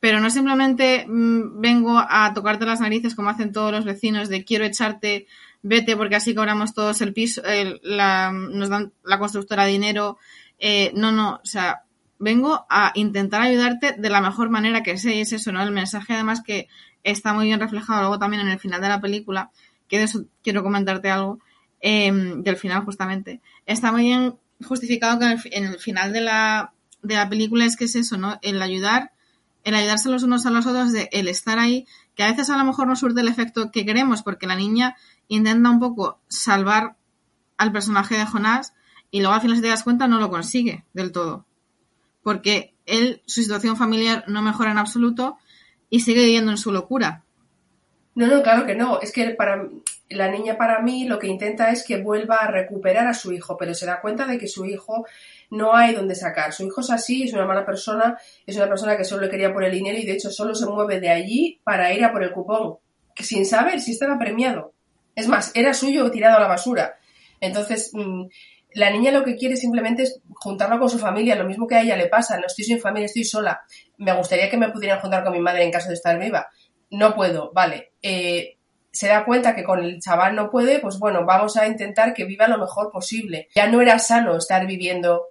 Pero 0.00 0.18
no 0.20 0.30
simplemente 0.30 1.06
mm, 1.06 1.60
vengo 1.60 1.96
a 1.98 2.32
tocarte 2.34 2.66
las 2.66 2.80
narices 2.80 3.14
como 3.14 3.30
hacen 3.30 3.52
todos 3.52 3.70
los 3.72 3.84
vecinos 3.84 4.28
de 4.28 4.44
quiero 4.44 4.64
echarte, 4.64 5.26
vete 5.62 5.96
porque 5.96 6.16
así 6.16 6.34
cobramos 6.34 6.74
todos 6.74 7.00
el 7.02 7.12
piso, 7.12 7.44
el- 7.44 7.80
la, 7.84 8.32
nos 8.32 8.68
dan 8.68 8.92
la 9.04 9.18
constructora 9.18 9.64
dinero. 9.64 10.18
Eh, 10.58 10.92
no, 10.94 11.12
no, 11.12 11.40
o 11.42 11.46
sea, 11.46 11.82
vengo 12.18 12.66
a 12.68 12.92
intentar 12.94 13.42
ayudarte 13.42 13.92
de 13.96 14.10
la 14.10 14.20
mejor 14.20 14.50
manera 14.50 14.82
que 14.82 14.98
sé 14.98 15.14
y 15.14 15.20
es 15.20 15.32
eso, 15.32 15.52
¿no? 15.52 15.62
El 15.62 15.70
mensaje 15.72 16.14
además 16.14 16.42
que 16.42 16.68
está 17.04 17.32
muy 17.32 17.46
bien 17.46 17.60
reflejado 17.60 18.00
luego 18.00 18.18
también 18.18 18.42
en 18.42 18.48
el 18.48 18.58
final 18.60 18.80
de 18.80 18.88
la 18.88 19.00
película, 19.00 19.50
que 19.88 19.98
de 19.98 20.04
eso 20.04 20.24
quiero 20.42 20.62
comentarte 20.64 21.10
algo, 21.10 21.38
eh, 21.80 22.10
del 22.38 22.56
final 22.56 22.84
justamente. 22.84 23.40
Está 23.66 23.92
muy 23.92 24.02
bien 24.02 24.34
justificado 24.62 25.18
que 25.18 25.50
en 25.50 25.64
el, 25.64 25.78
final 25.78 26.12
de 26.12 26.20
la, 26.20 26.72
de 27.02 27.14
la 27.14 27.28
película 27.28 27.64
es 27.64 27.76
que 27.76 27.84
es 27.84 27.94
eso, 27.94 28.16
¿no? 28.16 28.38
El 28.42 28.60
ayudar, 28.62 29.12
el 29.64 29.74
ayudarse 29.74 30.08
los 30.08 30.22
unos 30.22 30.46
a 30.46 30.50
los 30.50 30.66
otros, 30.66 30.92
de 30.92 31.08
el 31.12 31.28
estar 31.28 31.58
ahí, 31.58 31.86
que 32.14 32.22
a 32.22 32.30
veces 32.30 32.50
a 32.50 32.56
lo 32.56 32.64
mejor 32.64 32.86
no 32.86 32.96
surte 32.96 33.20
el 33.20 33.28
efecto 33.28 33.70
que 33.70 33.86
queremos, 33.86 34.22
porque 34.22 34.46
la 34.46 34.56
niña 34.56 34.96
intenta 35.28 35.70
un 35.70 35.80
poco 35.80 36.20
salvar 36.28 36.96
al 37.56 37.72
personaje 37.72 38.16
de 38.16 38.26
Jonás 38.26 38.74
y 39.10 39.20
luego 39.20 39.34
al 39.34 39.40
final 39.40 39.56
si 39.56 39.62
te 39.62 39.68
das 39.68 39.84
cuenta 39.84 40.08
no 40.08 40.18
lo 40.18 40.30
consigue 40.30 40.84
del 40.92 41.12
todo. 41.12 41.46
Porque 42.22 42.74
él, 42.86 43.22
su 43.26 43.42
situación 43.42 43.76
familiar 43.76 44.24
no 44.26 44.42
mejora 44.42 44.70
en 44.70 44.78
absoluto 44.78 45.38
y 45.90 46.00
sigue 46.00 46.24
viviendo 46.24 46.50
en 46.50 46.58
su 46.58 46.72
locura. 46.72 47.24
No, 48.14 48.26
no, 48.26 48.42
claro 48.42 48.66
que 48.66 48.74
no. 48.74 49.00
Es 49.00 49.12
que 49.12 49.30
para 49.30 49.68
la 50.14 50.28
niña 50.28 50.56
para 50.56 50.80
mí 50.80 51.04
lo 51.04 51.18
que 51.18 51.26
intenta 51.26 51.70
es 51.70 51.84
que 51.84 52.02
vuelva 52.02 52.36
a 52.36 52.50
recuperar 52.50 53.06
a 53.06 53.14
su 53.14 53.32
hijo, 53.32 53.56
pero 53.56 53.74
se 53.74 53.86
da 53.86 54.00
cuenta 54.00 54.26
de 54.26 54.38
que 54.38 54.48
su 54.48 54.64
hijo 54.64 55.06
no 55.50 55.74
hay 55.74 55.94
donde 55.94 56.14
sacar. 56.14 56.52
Su 56.52 56.64
hijo 56.66 56.80
es 56.80 56.90
así, 56.90 57.24
es 57.24 57.32
una 57.32 57.46
mala 57.46 57.64
persona, 57.64 58.18
es 58.46 58.56
una 58.56 58.68
persona 58.68 58.96
que 58.96 59.04
solo 59.04 59.28
quería 59.28 59.52
por 59.52 59.64
el 59.64 59.72
dinero 59.72 59.98
y 59.98 60.06
de 60.06 60.12
hecho 60.12 60.30
solo 60.30 60.54
se 60.54 60.66
mueve 60.66 61.00
de 61.00 61.10
allí 61.10 61.60
para 61.64 61.92
ir 61.92 62.04
a 62.04 62.12
por 62.12 62.22
el 62.22 62.32
cupón, 62.32 62.78
sin 63.16 63.46
saber 63.46 63.80
si 63.80 63.92
estaba 63.92 64.18
premiado. 64.18 64.72
Es 65.14 65.28
más, 65.28 65.52
era 65.54 65.74
suyo 65.74 66.10
tirado 66.10 66.38
a 66.38 66.40
la 66.40 66.48
basura. 66.48 66.96
Entonces, 67.40 67.90
mm, 67.92 68.24
la 68.74 68.90
niña 68.90 69.12
lo 69.12 69.24
que 69.24 69.36
quiere 69.36 69.56
simplemente 69.56 70.04
es 70.04 70.20
juntarlo 70.34 70.78
con 70.78 70.88
su 70.88 70.98
familia, 70.98 71.34
lo 71.34 71.44
mismo 71.44 71.66
que 71.66 71.74
a 71.74 71.82
ella 71.82 71.96
le 71.96 72.06
pasa. 72.06 72.38
No 72.38 72.46
estoy 72.46 72.64
sin 72.64 72.80
familia, 72.80 73.06
estoy 73.06 73.24
sola. 73.24 73.62
Me 73.98 74.12
gustaría 74.14 74.48
que 74.48 74.56
me 74.56 74.70
pudieran 74.70 75.00
juntar 75.00 75.22
con 75.22 75.32
mi 75.32 75.40
madre 75.40 75.64
en 75.64 75.70
caso 75.70 75.88
de 75.88 75.94
estar 75.94 76.18
viva. 76.18 76.48
No 76.90 77.14
puedo, 77.14 77.52
vale. 77.52 77.92
Eh, 78.00 78.56
se 78.92 79.08
da 79.08 79.24
cuenta 79.24 79.54
que 79.54 79.64
con 79.64 79.82
el 79.82 80.00
chaval 80.00 80.36
no 80.36 80.50
puede, 80.50 80.78
pues 80.78 80.98
bueno, 80.98 81.24
vamos 81.24 81.56
a 81.56 81.66
intentar 81.66 82.12
que 82.12 82.24
viva 82.24 82.46
lo 82.46 82.58
mejor 82.58 82.90
posible. 82.90 83.48
Ya 83.54 83.66
no 83.66 83.80
era 83.80 83.98
sano 83.98 84.36
estar 84.36 84.66
viviendo 84.66 85.28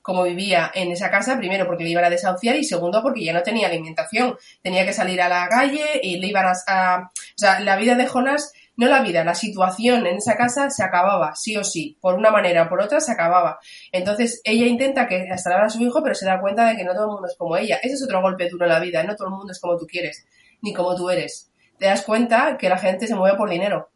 como 0.00 0.24
vivía 0.24 0.70
en 0.74 0.90
esa 0.90 1.10
casa, 1.10 1.38
primero 1.38 1.66
porque 1.66 1.84
le 1.84 1.90
iban 1.90 2.04
a 2.04 2.10
desahuciar 2.10 2.56
y 2.56 2.64
segundo 2.64 3.02
porque 3.02 3.24
ya 3.24 3.32
no 3.32 3.42
tenía 3.42 3.68
alimentación. 3.68 4.36
Tenía 4.62 4.84
que 4.84 4.92
salir 4.92 5.20
a 5.20 5.28
la 5.28 5.48
calle 5.48 6.00
y 6.02 6.18
le 6.18 6.26
iban 6.26 6.46
a... 6.66 7.10
o 7.10 7.38
sea, 7.38 7.60
la 7.60 7.76
vida 7.76 7.94
de 7.94 8.06
Jonas, 8.06 8.52
no 8.76 8.86
la 8.86 9.02
vida, 9.02 9.24
la 9.24 9.34
situación 9.34 10.06
en 10.06 10.16
esa 10.16 10.36
casa 10.36 10.68
se 10.68 10.82
acababa, 10.82 11.34
sí 11.36 11.56
o 11.56 11.64
sí. 11.64 11.96
Por 12.00 12.16
una 12.16 12.30
manera 12.30 12.64
o 12.64 12.68
por 12.68 12.82
otra 12.82 13.00
se 13.00 13.12
acababa. 13.12 13.58
Entonces 13.92 14.42
ella 14.44 14.66
intenta 14.66 15.06
que 15.06 15.26
restaurar 15.26 15.64
a 15.64 15.70
su 15.70 15.82
hijo, 15.82 16.02
pero 16.02 16.14
se 16.14 16.26
da 16.26 16.40
cuenta 16.40 16.66
de 16.66 16.76
que 16.76 16.84
no 16.84 16.92
todo 16.92 17.04
el 17.04 17.12
mundo 17.12 17.28
es 17.28 17.36
como 17.38 17.56
ella. 17.56 17.78
Ese 17.82 17.94
es 17.94 18.04
otro 18.04 18.20
golpe 18.20 18.48
duro 18.50 18.66
en 18.66 18.72
la 18.72 18.80
vida, 18.80 19.02
no 19.04 19.16
todo 19.16 19.28
el 19.28 19.34
mundo 19.34 19.52
es 19.52 19.60
como 19.60 19.78
tú 19.78 19.86
quieres, 19.86 20.26
ni 20.60 20.74
como 20.74 20.94
tú 20.94 21.08
eres. 21.08 21.50
Te 21.78 21.86
das 21.86 22.02
cuenta 22.02 22.56
que 22.58 22.68
la 22.68 22.78
gente 22.78 23.06
se 23.06 23.14
mueve 23.14 23.36
por 23.36 23.50
dinero. 23.50 23.90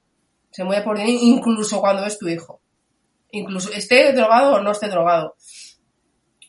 Se 0.50 0.64
mueve 0.64 0.82
por 0.82 0.98
dinero 0.98 1.18
incluso 1.20 1.80
cuando 1.80 2.04
es 2.04 2.18
tu 2.18 2.28
hijo. 2.28 2.60
Incluso 3.30 3.70
esté 3.72 4.12
drogado 4.12 4.54
o 4.54 4.60
no 4.60 4.72
esté 4.72 4.88
drogado. 4.88 5.36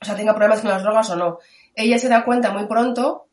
O 0.01 0.05
sea, 0.05 0.15
tenga 0.15 0.33
problemas 0.33 0.61
con 0.61 0.71
las 0.71 0.83
drogas 0.83 1.09
o 1.09 1.15
no. 1.15 1.39
Ella 1.75 1.99
se 1.99 2.09
da 2.09 2.23
cuenta 2.23 2.51
muy 2.51 2.67
pronto 2.67 3.27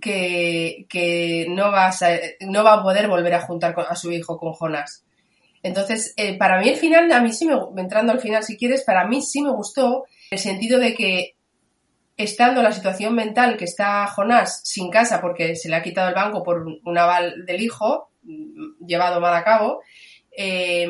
que, 0.00 0.86
que 0.88 1.46
no, 1.48 1.70
va 1.70 1.88
a, 1.88 1.94
no 2.40 2.64
va 2.64 2.74
a 2.74 2.82
poder 2.82 3.08
volver 3.08 3.34
a 3.34 3.42
juntar 3.42 3.74
a 3.88 3.96
su 3.96 4.12
hijo 4.12 4.38
con 4.38 4.52
Jonas. 4.52 5.04
Entonces, 5.62 6.12
eh, 6.16 6.36
para 6.36 6.60
mí 6.60 6.68
el 6.68 6.76
final, 6.76 7.10
a 7.10 7.20
mí 7.22 7.32
sí 7.32 7.46
me, 7.46 7.56
entrando 7.80 8.12
al 8.12 8.20
final 8.20 8.44
si 8.44 8.58
quieres, 8.58 8.84
para 8.84 9.06
mí 9.06 9.22
sí 9.22 9.42
me 9.42 9.50
gustó 9.50 10.04
el 10.30 10.38
sentido 10.38 10.78
de 10.78 10.94
que 10.94 11.33
estando 12.16 12.62
la 12.62 12.72
situación 12.72 13.14
mental 13.14 13.56
que 13.56 13.64
está 13.64 14.06
Jonás 14.06 14.60
sin 14.64 14.90
casa 14.90 15.20
porque 15.20 15.56
se 15.56 15.68
le 15.68 15.76
ha 15.76 15.82
quitado 15.82 16.08
el 16.08 16.14
banco 16.14 16.42
por 16.42 16.64
un 16.84 16.98
aval 16.98 17.44
del 17.46 17.60
hijo, 17.60 18.10
mm, 18.22 18.86
llevado 18.86 19.20
mal 19.20 19.34
a 19.34 19.44
cabo, 19.44 19.80
eh, 20.36 20.88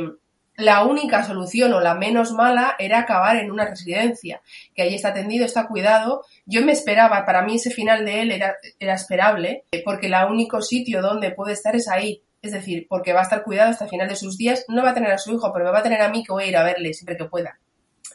la 0.57 0.85
única 0.85 1.25
solución 1.25 1.73
o 1.73 1.81
la 1.81 1.95
menos 1.95 2.33
mala 2.33 2.77
era 2.79 3.01
acabar 3.01 3.37
en 3.37 3.51
una 3.51 3.67
residencia, 3.67 4.41
que 4.75 4.83
allí 4.83 4.95
está 4.95 5.09
atendido, 5.09 5.45
está 5.45 5.67
cuidado. 5.67 6.23
Yo 6.47 6.65
me 6.65 6.73
esperaba, 6.73 7.25
para 7.25 7.43
mí 7.43 7.57
ese 7.57 7.71
final 7.71 8.05
de 8.05 8.21
él 8.21 8.31
era, 8.31 8.55
era 8.79 8.95
esperable, 8.95 9.65
porque 9.85 10.07
el 10.07 10.15
único 10.31 10.63
sitio 10.63 11.03
donde 11.03 11.33
puede 11.33 11.55
estar 11.55 11.75
es 11.75 11.89
ahí. 11.89 12.23
Es 12.41 12.53
decir, 12.53 12.87
porque 12.89 13.13
va 13.13 13.21
a 13.21 13.25
estar 13.25 13.43
cuidado 13.43 13.71
hasta 13.71 13.85
el 13.85 13.91
final 13.91 14.09
de 14.09 14.17
sus 14.17 14.37
días, 14.37 14.65
no 14.69 14.83
va 14.85 14.91
a 14.91 14.95
tener 14.95 15.11
a 15.11 15.19
su 15.19 15.33
hijo, 15.33 15.53
pero 15.53 15.65
me 15.65 15.71
va 15.73 15.79
a 15.79 15.83
tener 15.83 16.03
a 16.03 16.11
mí 16.11 16.23
que 16.23 16.33
voy 16.33 16.45
a 16.45 16.49
ir 16.49 16.57
a 16.57 16.63
verle 16.63 16.93
siempre 16.93 17.17
que 17.17 17.25
pueda. 17.25 17.59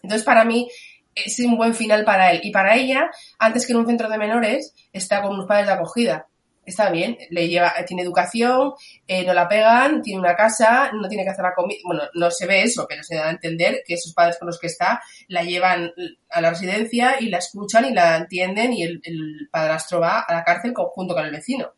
Entonces, 0.01 0.23
para 0.23 0.45
mí, 0.45 0.69
es 1.15 1.39
un 1.39 1.57
buen 1.57 1.73
final 1.73 2.05
para 2.05 2.31
él. 2.31 2.41
Y 2.43 2.51
para 2.51 2.75
ella, 2.75 3.09
antes 3.37 3.65
que 3.65 3.73
en 3.73 3.79
un 3.79 3.87
centro 3.87 4.09
de 4.09 4.17
menores, 4.17 4.73
está 4.91 5.21
con 5.21 5.33
unos 5.33 5.47
padres 5.47 5.67
de 5.67 5.73
acogida. 5.73 6.27
Está 6.65 6.91
bien, 6.91 7.17
le 7.31 7.47
lleva, 7.47 7.73
tiene 7.87 8.03
educación, 8.03 8.73
eh, 9.07 9.25
no 9.25 9.33
la 9.33 9.47
pegan, 9.47 10.03
tiene 10.03 10.19
una 10.19 10.35
casa, 10.35 10.91
no 10.93 11.07
tiene 11.07 11.23
que 11.23 11.31
hacer 11.31 11.43
la 11.43 11.55
comida. 11.55 11.79
Bueno, 11.83 12.03
no 12.13 12.29
se 12.29 12.45
ve 12.45 12.61
eso, 12.61 12.85
pero 12.87 13.01
se 13.01 13.15
da 13.15 13.27
a 13.27 13.31
entender 13.31 13.81
que 13.85 13.95
esos 13.95 14.13
padres 14.13 14.37
con 14.37 14.47
los 14.47 14.59
que 14.59 14.67
está 14.67 15.01
la 15.29 15.43
llevan 15.43 15.91
a 16.29 16.41
la 16.41 16.51
residencia 16.51 17.15
y 17.19 17.29
la 17.29 17.39
escuchan 17.39 17.85
y 17.85 17.93
la 17.93 18.17
entienden 18.17 18.73
y 18.73 18.83
el, 18.83 19.01
el 19.03 19.49
padrastro 19.51 19.99
va 19.99 20.19
a 20.19 20.33
la 20.33 20.43
cárcel 20.43 20.73
junto 20.75 21.15
con 21.15 21.25
el 21.25 21.31
vecino. 21.31 21.73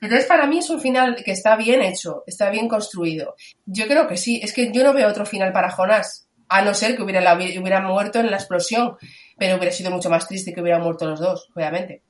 Entonces, 0.00 0.26
para 0.26 0.46
mí 0.46 0.58
es 0.58 0.70
un 0.70 0.80
final 0.80 1.16
que 1.24 1.32
está 1.32 1.56
bien 1.56 1.80
hecho, 1.82 2.22
está 2.26 2.50
bien 2.50 2.68
construido. 2.68 3.34
Yo 3.64 3.86
creo 3.86 4.06
que 4.06 4.16
sí, 4.16 4.40
es 4.42 4.52
que 4.52 4.70
yo 4.72 4.84
no 4.84 4.92
veo 4.92 5.08
otro 5.08 5.24
final 5.24 5.52
para 5.52 5.70
Jonás, 5.70 6.25
a 6.48 6.62
no 6.62 6.74
ser 6.74 6.96
que 6.96 7.02
hubiera, 7.02 7.20
la- 7.20 7.34
hubiera 7.34 7.80
muerto 7.80 8.20
en 8.20 8.30
la 8.30 8.36
explosión, 8.36 8.96
pero 9.38 9.56
hubiera 9.56 9.72
sido 9.72 9.90
mucho 9.90 10.10
más 10.10 10.26
triste 10.28 10.52
que 10.54 10.60
hubieran 10.62 10.82
muerto 10.82 11.06
los 11.06 11.20
dos, 11.20 11.48
obviamente. 11.54 12.02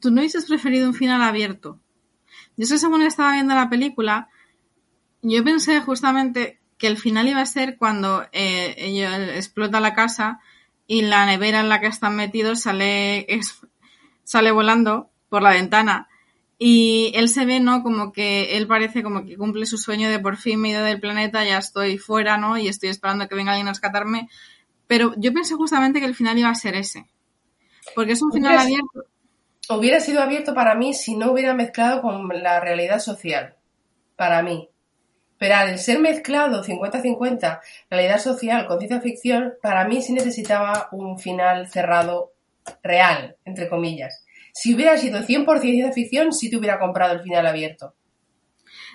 ¿Tú 0.00 0.10
no 0.10 0.20
hubieses 0.20 0.46
preferido 0.46 0.88
un 0.88 0.94
final 0.94 1.22
abierto? 1.22 1.80
Yo 2.56 2.66
que 2.66 2.78
según 2.78 3.02
estaba 3.02 3.32
viendo 3.32 3.54
la 3.54 3.68
película, 3.68 4.28
yo 5.22 5.42
pensé 5.44 5.80
justamente 5.80 6.60
que 6.78 6.86
el 6.86 6.96
final 6.96 7.28
iba 7.28 7.40
a 7.42 7.46
ser 7.46 7.76
cuando 7.76 8.26
eh, 8.32 8.74
explota 9.36 9.80
la 9.80 9.94
casa 9.94 10.40
y 10.86 11.02
la 11.02 11.26
nevera 11.26 11.60
en 11.60 11.68
la 11.68 11.80
que 11.80 11.86
están 11.88 12.16
metidos 12.16 12.60
sale, 12.62 13.26
es- 13.32 13.60
sale 14.24 14.50
volando 14.50 15.10
por 15.28 15.42
la 15.42 15.50
ventana. 15.50 16.08
Y 16.62 17.10
él 17.14 17.30
se 17.30 17.46
ve, 17.46 17.58
¿no? 17.58 17.82
Como 17.82 18.12
que 18.12 18.58
él 18.58 18.66
parece 18.66 19.02
como 19.02 19.24
que 19.24 19.38
cumple 19.38 19.64
su 19.64 19.78
sueño 19.78 20.10
de 20.10 20.18
por 20.18 20.36
fin 20.36 20.60
me 20.60 20.68
he 20.68 20.72
ido 20.72 20.84
del 20.84 21.00
planeta, 21.00 21.42
ya 21.42 21.56
estoy 21.56 21.96
fuera, 21.96 22.36
¿no? 22.36 22.58
Y 22.58 22.68
estoy 22.68 22.90
esperando 22.90 23.26
que 23.26 23.34
venga 23.34 23.52
alguien 23.52 23.68
a 23.68 23.70
rescatarme. 23.70 24.28
Pero 24.86 25.14
yo 25.16 25.32
pensé 25.32 25.54
justamente 25.54 26.00
que 26.00 26.04
el 26.04 26.14
final 26.14 26.36
iba 26.36 26.50
a 26.50 26.54
ser 26.54 26.74
ese. 26.74 27.06
Porque 27.94 28.12
es 28.12 28.20
un 28.20 28.30
final 28.30 28.58
abierto. 28.58 29.06
Hubiera 29.70 30.00
sido 30.00 30.20
abierto 30.20 30.52
para 30.52 30.74
mí 30.74 30.92
si 30.92 31.16
no 31.16 31.32
hubiera 31.32 31.54
mezclado 31.54 32.02
con 32.02 32.28
la 32.42 32.60
realidad 32.60 32.98
social, 32.98 33.56
para 34.16 34.42
mí. 34.42 34.68
Pero 35.38 35.54
al 35.54 35.78
ser 35.78 35.98
mezclado 35.98 36.62
50-50, 36.62 37.60
realidad 37.88 38.20
social 38.20 38.66
con 38.66 38.80
ciencia 38.80 39.00
ficción, 39.00 39.54
para 39.62 39.88
mí 39.88 40.02
sí 40.02 40.12
necesitaba 40.12 40.90
un 40.92 41.18
final 41.18 41.70
cerrado 41.70 42.32
real, 42.82 43.36
entre 43.46 43.70
comillas. 43.70 44.26
Si 44.52 44.74
hubiera 44.74 44.96
sido 44.96 45.20
100% 45.20 45.60
ciencia 45.60 45.92
ficción, 45.92 46.32
sí 46.32 46.50
te 46.50 46.56
hubiera 46.56 46.78
comprado 46.78 47.14
el 47.14 47.20
final 47.20 47.46
abierto. 47.46 47.94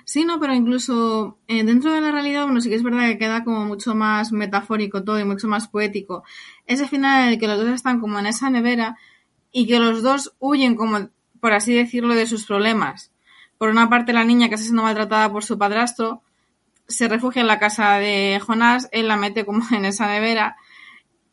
Sí, 0.05 0.23
no, 0.23 0.39
pero 0.39 0.53
incluso 0.53 1.39
eh, 1.47 1.63
dentro 1.63 1.91
de 1.91 2.01
la 2.01 2.11
realidad, 2.11 2.43
bueno, 2.43 2.61
sí 2.61 2.69
que 2.69 2.75
es 2.75 2.83
verdad 2.83 3.07
que 3.07 3.17
queda 3.17 3.43
como 3.43 3.65
mucho 3.65 3.95
más 3.95 4.31
metafórico 4.31 5.03
todo 5.03 5.19
y 5.19 5.25
mucho 5.25 5.47
más 5.47 5.67
poético. 5.67 6.23
Ese 6.67 6.87
final 6.87 7.23
en 7.23 7.33
el 7.33 7.39
que 7.39 7.47
los 7.47 7.57
dos 7.57 7.69
están 7.69 7.99
como 7.99 8.19
en 8.19 8.27
esa 8.27 8.49
nevera 8.49 8.97
y 9.51 9.65
que 9.65 9.79
los 9.79 10.03
dos 10.03 10.35
huyen 10.39 10.75
como, 10.75 11.09
por 11.39 11.53
así 11.53 11.73
decirlo, 11.73 12.13
de 12.13 12.27
sus 12.27 12.45
problemas. 12.45 13.11
Por 13.57 13.69
una 13.69 13.89
parte, 13.89 14.13
la 14.13 14.23
niña 14.23 14.47
que 14.47 14.55
está 14.55 14.65
siendo 14.65 14.83
maltratada 14.83 15.31
por 15.31 15.43
su 15.43 15.57
padrastro 15.57 16.21
se 16.87 17.07
refugia 17.07 17.41
en 17.41 17.47
la 17.47 17.57
casa 17.57 17.95
de 17.95 18.39
Jonás, 18.45 18.89
él 18.91 19.07
la 19.07 19.17
mete 19.17 19.43
como 19.43 19.63
en 19.71 19.85
esa 19.85 20.07
nevera 20.07 20.55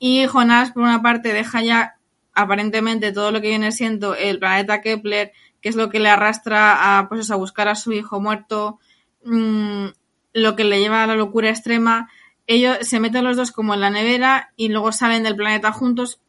y 0.04 0.26
Jonás, 0.26 0.72
por 0.72 0.82
una 0.82 1.00
parte, 1.00 1.32
deja 1.32 1.62
ya 1.62 1.94
aparentemente 2.34 3.12
todo 3.12 3.30
lo 3.30 3.40
que 3.40 3.48
viene 3.48 3.72
siendo 3.72 4.14
el 4.14 4.38
planeta 4.38 4.80
Kepler, 4.80 5.32
que 5.60 5.68
es 5.68 5.76
lo 5.76 5.90
que 5.90 6.00
le 6.00 6.08
arrastra 6.08 6.98
a, 6.98 7.08
pues 7.08 7.30
a 7.30 7.36
buscar 7.36 7.68
a 7.68 7.74
su 7.74 7.92
hijo 7.92 8.20
muerto, 8.20 8.78
mm, 9.24 9.86
lo 10.34 10.56
que 10.56 10.64
le 10.64 10.80
lleva 10.80 11.02
a 11.02 11.06
la 11.06 11.14
locura 11.14 11.50
extrema. 11.50 12.10
Ellos 12.46 12.78
se 12.80 13.00
meten 13.00 13.24
los 13.24 13.36
dos 13.36 13.52
como 13.52 13.74
en 13.74 13.80
la 13.80 13.90
nevera 13.90 14.52
y 14.56 14.68
luego 14.68 14.92
salen 14.92 15.22
del 15.22 15.36
planeta 15.36 15.72
juntos. 15.72 16.20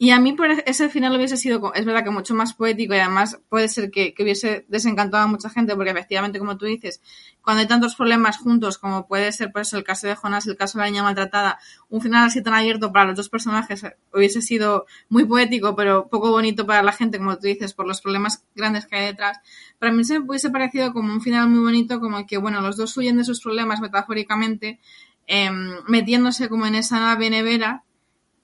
Y 0.00 0.10
a 0.10 0.20
mí 0.20 0.32
por 0.32 0.48
ese 0.48 0.88
final 0.88 1.16
hubiese 1.16 1.36
sido, 1.36 1.74
es 1.74 1.84
verdad 1.84 2.04
que 2.04 2.10
mucho 2.10 2.32
más 2.32 2.54
poético 2.54 2.94
y 2.94 2.98
además 2.98 3.40
puede 3.48 3.68
ser 3.68 3.90
que, 3.90 4.14
hubiese 4.20 4.64
desencantado 4.68 5.24
a 5.24 5.26
mucha 5.26 5.50
gente 5.50 5.74
porque 5.74 5.90
efectivamente, 5.90 6.38
como 6.38 6.56
tú 6.56 6.66
dices, 6.66 7.02
cuando 7.42 7.62
hay 7.62 7.66
tantos 7.66 7.96
problemas 7.96 8.38
juntos 8.38 8.78
como 8.78 9.08
puede 9.08 9.32
ser 9.32 9.50
por 9.50 9.62
eso 9.62 9.76
el 9.76 9.82
caso 9.82 10.06
de 10.06 10.14
Jonas, 10.14 10.46
el 10.46 10.56
caso 10.56 10.78
de 10.78 10.84
la 10.84 10.90
niña 10.90 11.02
maltratada, 11.02 11.58
un 11.88 12.00
final 12.00 12.28
así 12.28 12.40
tan 12.44 12.54
abierto 12.54 12.92
para 12.92 13.06
los 13.06 13.16
dos 13.16 13.28
personajes 13.28 13.84
hubiese 14.12 14.40
sido 14.40 14.86
muy 15.08 15.24
poético 15.24 15.74
pero 15.74 16.08
poco 16.08 16.30
bonito 16.30 16.64
para 16.64 16.84
la 16.84 16.92
gente, 16.92 17.18
como 17.18 17.36
tú 17.36 17.48
dices, 17.48 17.74
por 17.74 17.88
los 17.88 18.00
problemas 18.00 18.44
grandes 18.54 18.86
que 18.86 18.94
hay 18.94 19.06
detrás. 19.06 19.38
Para 19.80 19.90
mí 19.90 20.04
se 20.04 20.20
me 20.20 20.26
hubiese 20.26 20.50
parecido 20.50 20.92
como 20.92 21.12
un 21.12 21.20
final 21.20 21.48
muy 21.48 21.58
bonito, 21.58 21.98
como 21.98 22.24
que, 22.24 22.38
bueno, 22.38 22.60
los 22.60 22.76
dos 22.76 22.96
huyen 22.96 23.16
de 23.16 23.24
sus 23.24 23.40
problemas 23.40 23.80
metafóricamente, 23.80 24.78
em, 25.26 25.72
metiéndose 25.88 26.48
como 26.48 26.66
en 26.66 26.76
esa 26.76 27.00
nave 27.00 27.30
nevera 27.30 27.82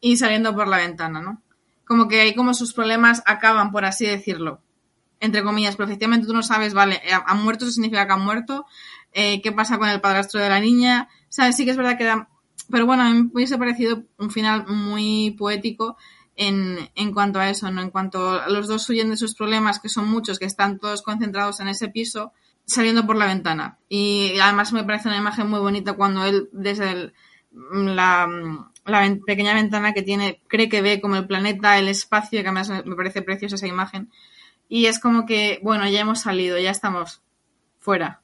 y 0.01 0.17
saliendo 0.17 0.55
por 0.55 0.67
la 0.69 0.79
ventana, 0.79 1.23
¿no? 1.23 1.44
Como 1.95 2.09
que 2.09 2.21
ahí 2.21 2.35
como 2.35 2.55
sus 2.55 2.73
problemas 2.73 3.23
acaban, 3.25 3.71
por 3.71 3.85
así 3.85 4.05
decirlo. 4.05 4.61
Entre 5.21 5.45
comillas, 5.45 5.77
pero 5.77 5.87
efectivamente 5.87 6.27
tú 6.27 6.35
no 6.35 6.43
sabes, 6.43 6.75
vale, 6.75 6.97
eh, 7.05 7.13
han 7.25 7.45
muerto, 7.45 7.65
eso 7.65 7.73
significa 7.73 8.05
que 8.05 8.13
han 8.13 8.25
muerto, 8.25 8.67
eh, 9.13 9.41
qué 9.43 9.53
pasa 9.53 9.79
con 9.79 9.89
el 9.89 10.01
padrastro 10.01 10.41
de 10.41 10.49
la 10.49 10.59
niña, 10.59 11.09
¿sabes? 11.29 11.55
Sí 11.55 11.65
que 11.65 11.71
es 11.71 11.77
verdad 11.77 11.97
que 11.97 12.03
da... 12.03 12.29
Pero 12.69 12.85
bueno, 12.85 13.05
a 13.05 13.11
mí 13.11 13.23
me 13.23 13.31
hubiese 13.33 13.57
parecido 13.59 14.03
un 14.19 14.33
final 14.33 14.67
muy 14.67 15.37
poético 15.39 15.97
en, 16.35 16.91
en 16.97 17.15
cuanto 17.15 17.39
a 17.39 17.49
eso, 17.49 17.71
¿no? 17.71 17.81
En 17.81 17.91
cuanto 17.91 18.41
a 18.41 18.49
los 18.49 18.67
dos 18.67 18.91
huyen 18.91 19.11
de 19.11 19.17
sus 19.17 19.37
problemas, 19.37 19.79
que 19.79 19.89
son 19.89 20.11
muchos, 20.11 20.41
que 20.41 20.47
están 20.47 20.81
todos 20.81 21.03
concentrados 21.03 21.61
en 21.61 21.69
ese 21.69 21.91
piso, 21.91 22.33
saliendo 22.67 23.07
por 23.07 23.15
la 23.15 23.27
ventana. 23.27 23.79
Y 23.89 24.37
además 24.43 24.73
me 24.73 24.83
parece 24.83 25.07
una 25.07 25.19
imagen 25.19 25.49
muy 25.49 25.61
bonita 25.61 25.93
cuando 25.93 26.25
él, 26.25 26.49
desde 26.51 26.91
el, 26.91 27.15
la, 27.55 28.29
la 28.85 29.01
ven- 29.01 29.21
pequeña 29.25 29.55
ventana 29.55 29.93
que 29.95 30.03
tiene, 30.03 30.41
cree 30.49 30.69
que 30.69 30.83
ve 30.83 31.01
como 31.01 31.17
el 31.17 31.27
planeta, 31.27 31.79
el 31.79 31.89
espacio, 31.89 32.41
que 32.43 32.49
además 32.49 32.71
me 32.85 32.97
parece 32.97 33.23
preciosa 33.23 33.57
esa 33.57 33.67
imagen. 33.67 34.11
Y 34.69 34.87
es 34.87 34.99
como 34.99 35.27
que, 35.27 35.61
bueno, 35.63 35.89
ya 35.89 36.01
hemos 36.01 36.21
salido, 36.23 36.59
ya 36.59 36.71
estamos 36.71 37.23
fuera. 37.79 38.23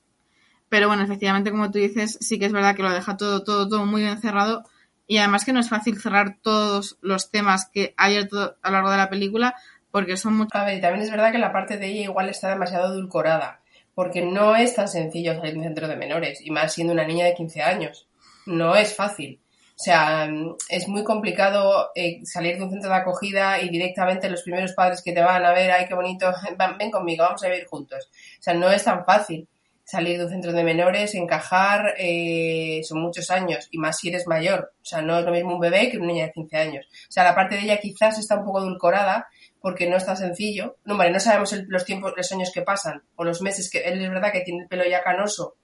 Pero 0.69 0.89
bueno, 0.89 1.03
efectivamente, 1.03 1.51
como 1.51 1.71
tú 1.71 1.79
dices, 1.79 2.19
sí 2.21 2.39
que 2.39 2.47
es 2.47 2.53
verdad 2.53 2.77
que 2.77 2.83
lo 2.83 2.91
deja 2.93 3.17
todo, 3.17 3.43
todo, 3.45 3.69
todo 3.69 3.87
muy 3.87 4.03
bien 4.03 4.21
cerrado. 4.21 4.65
Y 5.07 5.19
además 5.19 5.45
que 5.45 5.53
no 5.53 5.61
es 5.61 5.69
fácil 5.69 6.01
cerrar 6.01 6.37
todos 6.41 6.99
los 7.01 7.31
temas 7.31 7.67
que 7.73 7.95
hay 7.97 8.17
a 8.17 8.23
lo 8.31 8.55
largo 8.71 8.91
de 8.91 8.97
la 8.97 9.11
película, 9.11 9.55
porque 9.91 10.17
son 10.17 10.37
muchos. 10.37 10.55
A 10.55 10.65
ver, 10.65 10.79
y 10.79 10.81
también 10.81 11.05
es 11.05 11.11
verdad 11.11 11.33
que 11.33 11.39
la 11.39 11.53
parte 11.53 11.79
de 11.79 11.87
ella 11.89 12.03
igual 12.03 12.29
está 12.29 12.49
demasiado 12.49 12.93
edulcorada, 12.95 13.61
porque 13.95 14.23
no 14.23 14.55
es 14.55 14.77
tan 14.77 14.87
sencillo 14.89 15.35
salir 15.35 15.55
de 15.55 15.59
un 15.59 15.65
centro 15.65 15.89
de 15.89 15.97
menores, 15.97 16.41
y 16.45 16.51
más 16.53 16.73
siendo 16.73 16.93
una 16.93 17.05
niña 17.05 17.25
de 17.25 17.35
15 17.35 17.63
años. 17.63 18.07
No 18.47 18.75
es 18.77 18.95
fácil. 18.95 19.41
O 19.79 19.83
sea, 19.83 20.29
es 20.69 20.89
muy 20.89 21.05
complicado 21.05 21.91
eh, 21.95 22.21
salir 22.25 22.59
de 22.59 22.65
un 22.65 22.71
centro 22.71 22.91
de 22.91 22.97
acogida 22.97 23.61
y 23.63 23.71
directamente 23.71 24.29
los 24.29 24.43
primeros 24.43 24.73
padres 24.75 25.01
que 25.03 25.13
te 25.13 25.23
van 25.23 25.43
a 25.45 25.53
ver, 25.53 25.71
ay, 25.71 25.87
qué 25.87 25.95
bonito, 25.95 26.31
ven, 26.59 26.77
ven 26.79 26.91
conmigo, 26.91 27.25
vamos 27.25 27.43
a 27.45 27.49
vivir 27.49 27.67
juntos. 27.67 28.11
O 28.39 28.43
sea, 28.43 28.53
no 28.55 28.71
es 28.71 28.85
tan 28.85 29.05
fácil 29.07 29.49
salir 29.85 30.19
de 30.19 30.25
un 30.25 30.31
centro 30.31 30.53
de 30.53 30.63
menores, 30.63 31.15
encajar, 31.15 31.95
eh, 31.99 32.81
son 32.85 33.01
muchos 33.01 33.31
años, 33.31 33.67
y 33.73 33.79
más 33.79 33.99
si 33.99 34.09
eres 34.11 34.27
mayor. 34.27 34.73
O 34.83 34.85
sea, 34.85 35.01
no 35.03 35.19
es 35.19 35.25
lo 35.25 35.33
mismo 35.33 35.55
un 35.55 35.61
bebé 35.61 35.91
que 35.91 35.97
una 35.97 36.07
niña 36.09 36.27
de 36.27 36.33
15 36.33 36.57
años. 36.59 36.87
O 37.09 37.13
sea, 37.13 37.25
la 37.25 37.35
parte 37.35 37.57
de 37.57 37.63
ella 37.63 37.79
quizás 37.81 38.19
está 38.19 38.37
un 38.37 38.45
poco 38.45 38.61
edulcorada, 38.61 39.29
porque 39.61 39.89
no 39.89 39.97
es 39.97 40.07
tan 40.07 40.17
sencillo. 40.17 40.77
No, 40.85 40.97
vale, 40.97 41.11
no 41.11 41.19
sabemos 41.21 41.53
el- 41.55 41.65
los 41.69 41.85
tiempos, 41.85 42.13
los 42.17 42.31
años 42.33 42.53
que 42.53 42.63
pasan, 42.63 43.03
o 43.17 43.25
los 43.25 43.41
meses 43.43 43.69
que 43.71 43.79
él 43.81 44.01
es 44.05 44.11
verdad 44.11 44.31
que 44.31 44.43
tiene 44.43 44.63
el 44.63 44.69
pelo 44.69 44.85
ya 44.89 45.03
canoso, 45.03 45.57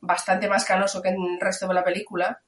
bastante 0.00 0.48
más 0.48 0.64
canoso 0.64 1.02
que 1.02 1.10
en 1.10 1.16
el 1.22 1.40
resto 1.40 1.66
de 1.68 1.74
la 1.74 1.84
película. 1.84 2.40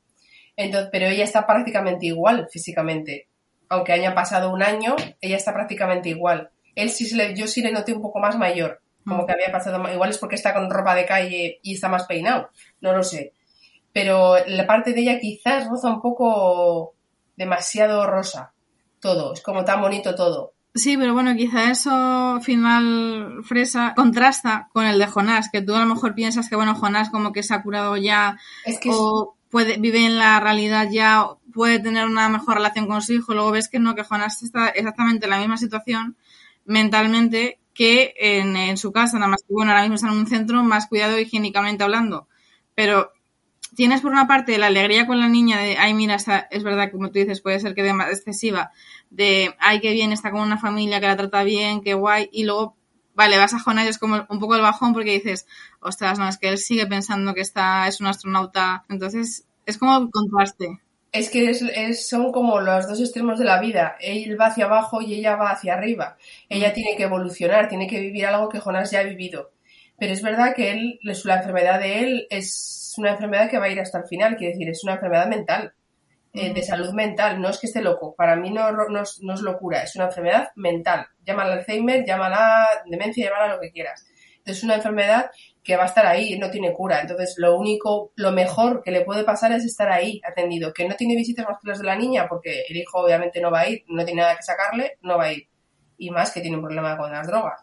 Entonces, 0.56 0.88
pero 0.92 1.06
ella 1.06 1.24
está 1.24 1.46
prácticamente 1.46 2.06
igual 2.06 2.48
físicamente. 2.50 3.28
Aunque 3.68 3.92
haya 3.92 4.14
pasado 4.14 4.50
un 4.52 4.62
año, 4.62 4.96
ella 5.20 5.36
está 5.36 5.52
prácticamente 5.54 6.08
igual. 6.10 6.50
Él 6.74 6.90
sí 6.90 7.06
se 7.06 7.16
le, 7.16 7.34
yo 7.34 7.46
sí 7.46 7.62
le 7.62 7.72
noté 7.72 7.92
un 7.94 8.02
poco 8.02 8.18
más 8.18 8.36
mayor. 8.36 8.80
Como 9.06 9.22
Mm. 9.22 9.26
que 9.26 9.32
había 9.32 9.50
pasado 9.52 9.78
ma- 9.78 9.92
Igual 9.92 10.10
es 10.10 10.18
porque 10.18 10.36
está 10.36 10.52
con 10.54 10.70
ropa 10.70 10.94
de 10.94 11.06
calle 11.06 11.58
y 11.62 11.74
está 11.74 11.88
más 11.88 12.04
peinado. 12.06 12.50
No 12.80 12.92
lo 12.94 13.02
sé. 13.02 13.32
Pero 13.92 14.36
la 14.46 14.66
parte 14.66 14.92
de 14.92 15.00
ella 15.00 15.18
quizás 15.18 15.66
roza 15.68 15.88
un 15.88 16.00
poco 16.00 16.94
demasiado 17.36 18.06
rosa. 18.06 18.52
Todo. 19.00 19.32
Es 19.32 19.40
como 19.42 19.64
tan 19.64 19.80
bonito 19.80 20.14
todo. 20.14 20.51
Sí, 20.74 20.96
pero 20.96 21.12
bueno, 21.12 21.36
quizá 21.36 21.70
eso 21.70 22.40
final 22.40 23.42
fresa 23.44 23.92
contrasta 23.94 24.68
con 24.72 24.86
el 24.86 24.98
de 24.98 25.06
Jonás, 25.06 25.50
que 25.50 25.60
tú 25.60 25.74
a 25.74 25.80
lo 25.80 25.94
mejor 25.94 26.14
piensas 26.14 26.48
que 26.48 26.56
bueno, 26.56 26.74
Jonás 26.74 27.10
como 27.10 27.32
que 27.32 27.42
se 27.42 27.52
ha 27.52 27.62
curado 27.62 27.96
ya 27.98 28.38
Es 28.64 28.78
que 28.80 28.88
o 28.90 29.36
puede, 29.50 29.76
vive 29.76 30.06
en 30.06 30.18
la 30.18 30.40
realidad 30.40 30.88
ya, 30.90 31.24
o 31.24 31.40
puede 31.52 31.78
tener 31.78 32.06
una 32.06 32.30
mejor 32.30 32.54
relación 32.54 32.86
con 32.86 33.02
su 33.02 33.12
hijo, 33.12 33.34
luego 33.34 33.50
ves 33.50 33.68
que 33.68 33.78
no, 33.78 33.94
que 33.94 34.02
Jonás 34.02 34.42
está 34.42 34.68
exactamente 34.68 35.26
en 35.26 35.30
la 35.30 35.40
misma 35.40 35.58
situación 35.58 36.16
mentalmente 36.64 37.58
que 37.74 38.14
en, 38.18 38.56
en 38.56 38.78
su 38.78 38.92
casa, 38.92 39.18
nada 39.18 39.30
más 39.30 39.42
que 39.42 39.52
bueno, 39.52 39.72
ahora 39.72 39.82
mismo 39.82 39.96
está 39.96 40.08
en 40.08 40.14
un 40.14 40.26
centro 40.26 40.62
más 40.62 40.86
cuidado 40.86 41.18
higiénicamente 41.18 41.84
hablando, 41.84 42.28
pero 42.74 43.12
tienes 43.74 44.00
por 44.00 44.12
una 44.12 44.26
parte 44.26 44.58
la 44.58 44.66
alegría 44.68 45.06
con 45.06 45.20
la 45.20 45.28
niña 45.28 45.58
de, 45.60 45.76
ay, 45.78 45.94
mira, 45.94 46.16
es 46.50 46.62
verdad, 46.62 46.90
como 46.90 47.08
tú 47.10 47.18
dices, 47.18 47.40
puede 47.40 47.60
ser 47.60 47.74
que 47.74 47.82
de 47.82 47.90
excesiva, 47.90 48.72
de, 49.10 49.54
ay, 49.58 49.80
qué 49.80 49.92
bien, 49.92 50.12
está 50.12 50.30
con 50.30 50.40
una 50.40 50.58
familia 50.58 51.00
que 51.00 51.06
la 51.06 51.16
trata 51.16 51.42
bien, 51.44 51.82
qué 51.82 51.94
guay, 51.94 52.28
y 52.32 52.44
luego, 52.44 52.76
vale, 53.14 53.38
vas 53.38 53.54
a 53.54 53.58
Jonás 53.60 53.86
y 53.86 53.88
es 53.88 53.98
como 53.98 54.26
un 54.28 54.38
poco 54.38 54.54
el 54.56 54.62
bajón 54.62 54.92
porque 54.92 55.12
dices, 55.12 55.46
ostras, 55.80 56.18
no, 56.18 56.28
es 56.28 56.38
que 56.38 56.48
él 56.48 56.58
sigue 56.58 56.86
pensando 56.86 57.34
que 57.34 57.40
está, 57.40 57.86
es 57.88 58.00
un 58.00 58.06
astronauta, 58.06 58.84
entonces 58.88 59.46
es 59.66 59.78
como 59.78 59.96
el 59.98 60.10
contraste. 60.10 60.80
Es 61.12 61.28
que 61.30 61.50
es, 61.50 61.62
es- 61.62 62.08
son 62.08 62.32
como 62.32 62.60
los 62.60 62.88
dos 62.88 63.00
extremos 63.00 63.38
de 63.38 63.44
la 63.44 63.60
vida. 63.60 63.96
Él 64.00 64.40
va 64.40 64.46
hacia 64.46 64.64
abajo 64.64 65.02
y 65.02 65.14
ella 65.14 65.36
va 65.36 65.50
hacia 65.50 65.74
arriba. 65.74 66.16
Ella 66.48 66.72
tiene 66.72 66.96
que 66.96 67.02
evolucionar, 67.04 67.68
tiene 67.68 67.86
que 67.86 68.00
vivir 68.00 68.26
algo 68.26 68.48
que 68.48 68.60
Jonás 68.60 68.90
ya 68.90 69.00
ha 69.00 69.04
vivido. 69.04 69.52
Pero 69.98 70.12
es 70.14 70.22
verdad 70.22 70.54
que 70.54 70.70
él, 70.72 70.98
la 71.02 71.36
enfermedad 71.36 71.80
de 71.80 71.98
él 72.00 72.26
es 72.30 72.81
una 72.98 73.12
enfermedad 73.12 73.50
que 73.50 73.58
va 73.58 73.66
a 73.66 73.70
ir 73.70 73.80
hasta 73.80 73.98
el 73.98 74.06
final, 74.06 74.36
quiere 74.36 74.54
decir, 74.54 74.68
es 74.68 74.82
una 74.84 74.94
enfermedad 74.94 75.26
mental, 75.26 75.74
eh, 76.34 76.52
de 76.54 76.62
salud 76.62 76.92
mental. 76.94 77.40
No 77.40 77.50
es 77.50 77.58
que 77.58 77.66
esté 77.66 77.82
loco, 77.82 78.14
para 78.16 78.36
mí 78.36 78.50
no, 78.50 78.72
no, 78.72 79.02
es, 79.02 79.20
no 79.22 79.34
es 79.34 79.42
locura, 79.42 79.82
es 79.82 79.94
una 79.96 80.06
enfermedad 80.06 80.48
mental. 80.56 81.06
Llámala 81.24 81.54
Alzheimer, 81.54 82.04
llámala 82.06 82.66
demencia, 82.86 83.26
llámala 83.26 83.54
lo 83.54 83.60
que 83.60 83.70
quieras. 83.70 84.06
Es 84.44 84.64
una 84.64 84.74
enfermedad 84.76 85.30
que 85.62 85.76
va 85.76 85.84
a 85.84 85.86
estar 85.86 86.06
ahí, 86.06 86.36
no 86.38 86.50
tiene 86.50 86.72
cura. 86.72 87.00
Entonces, 87.00 87.34
lo 87.36 87.56
único, 87.56 88.12
lo 88.16 88.32
mejor 88.32 88.82
que 88.82 88.90
le 88.90 89.02
puede 89.02 89.24
pasar 89.24 89.52
es 89.52 89.64
estar 89.64 89.90
ahí, 89.92 90.20
atendido. 90.26 90.72
Que 90.72 90.88
no 90.88 90.96
tiene 90.96 91.14
visitas 91.14 91.46
más 91.46 91.58
que 91.62 91.68
las 91.68 91.78
de 91.78 91.84
la 91.84 91.96
niña, 91.96 92.26
porque 92.28 92.62
el 92.68 92.76
hijo 92.76 92.98
obviamente 92.98 93.40
no 93.40 93.50
va 93.50 93.60
a 93.60 93.68
ir, 93.68 93.84
no 93.88 94.04
tiene 94.04 94.22
nada 94.22 94.36
que 94.36 94.42
sacarle, 94.42 94.98
no 95.02 95.18
va 95.18 95.24
a 95.24 95.32
ir. 95.32 95.48
Y 95.98 96.10
más 96.10 96.32
que 96.32 96.40
tiene 96.40 96.56
un 96.56 96.62
problema 96.62 96.96
con 96.96 97.12
las 97.12 97.26
drogas. 97.26 97.62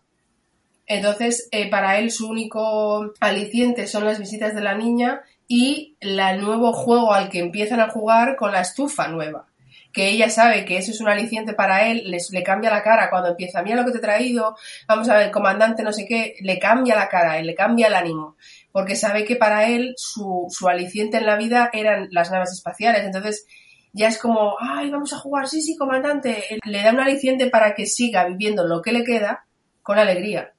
Entonces, 0.90 1.48
eh, 1.52 1.70
para 1.70 2.00
él 2.00 2.10
su 2.10 2.28
único 2.28 3.14
aliciente 3.20 3.86
son 3.86 4.06
las 4.06 4.18
visitas 4.18 4.56
de 4.56 4.62
la 4.62 4.74
niña 4.74 5.22
y 5.48 5.96
el 6.00 6.42
nuevo 6.42 6.74
juego 6.74 7.14
al 7.14 7.30
que 7.30 7.40
empiezan 7.40 7.80
a 7.80 7.92
jugar 7.92 8.36
con 8.36 8.52
la 8.52 8.62
estufa 8.62 9.08
nueva. 9.08 9.46
Que 9.94 10.10
ella 10.10 10.32
sabe 10.32 10.66
que 10.66 10.78
eso 10.78 10.90
es 10.90 11.00
un 11.00 11.08
aliciente 11.08 11.54
para 11.54 11.88
él, 11.88 12.10
les, 12.10 12.32
le 12.32 12.42
cambia 12.42 12.72
la 12.72 12.82
cara. 12.82 13.12
Cuando 13.12 13.30
empieza, 13.30 13.62
mira 13.62 13.76
lo 13.76 13.86
que 13.86 13.92
te 13.92 13.98
he 14.00 14.02
traído, 14.02 14.56
vamos 14.88 15.08
a 15.10 15.18
ver, 15.18 15.30
comandante, 15.30 15.84
no 15.84 15.94
sé 15.94 16.08
qué, 16.08 16.34
le 16.42 16.58
cambia 16.58 16.96
la 16.96 17.08
cara, 17.08 17.40
le 17.40 17.54
cambia 17.54 17.86
el 17.86 17.94
ánimo, 17.94 18.36
porque 18.72 18.96
sabe 18.96 19.26
que 19.26 19.36
para 19.36 19.68
él 19.68 19.94
su, 19.96 20.48
su 20.50 20.70
aliciente 20.70 21.18
en 21.18 21.28
la 21.28 21.38
vida 21.38 21.70
eran 21.72 22.08
las 22.12 22.32
naves 22.32 22.52
espaciales, 22.52 23.04
entonces 23.04 23.46
ya 23.94 24.08
es 24.08 24.18
como, 24.18 24.56
ay, 24.60 24.90
vamos 24.90 25.14
a 25.14 25.20
jugar, 25.20 25.48
sí, 25.48 25.62
sí, 25.62 25.76
comandante, 25.76 26.44
le 26.64 26.82
da 26.82 26.92
un 26.92 27.00
aliciente 27.00 27.48
para 27.48 27.76
que 27.76 27.86
siga 27.86 28.26
viviendo 28.26 28.68
lo 28.68 28.82
que 28.82 28.92
le 28.92 29.04
queda 29.04 29.46
con 29.84 30.00
alegría 30.00 30.54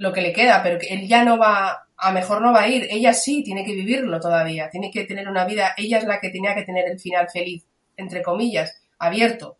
lo 0.00 0.14
que 0.14 0.22
le 0.22 0.32
queda, 0.32 0.62
pero 0.62 0.78
que 0.78 0.86
él 0.94 1.06
ya 1.06 1.24
no 1.24 1.36
va, 1.36 1.86
a 1.98 2.12
mejor 2.12 2.40
no 2.40 2.54
va 2.54 2.62
a 2.62 2.68
ir, 2.68 2.88
ella 2.90 3.12
sí 3.12 3.42
tiene 3.42 3.66
que 3.66 3.74
vivirlo 3.74 4.18
todavía, 4.18 4.70
tiene 4.70 4.90
que 4.90 5.04
tener 5.04 5.28
una 5.28 5.44
vida, 5.44 5.74
ella 5.76 5.98
es 5.98 6.04
la 6.04 6.20
que 6.20 6.30
tenía 6.30 6.54
que 6.54 6.62
tener 6.62 6.88
el 6.88 6.98
final 6.98 7.28
feliz, 7.30 7.66
entre 7.98 8.22
comillas, 8.22 8.80
abierto. 8.98 9.58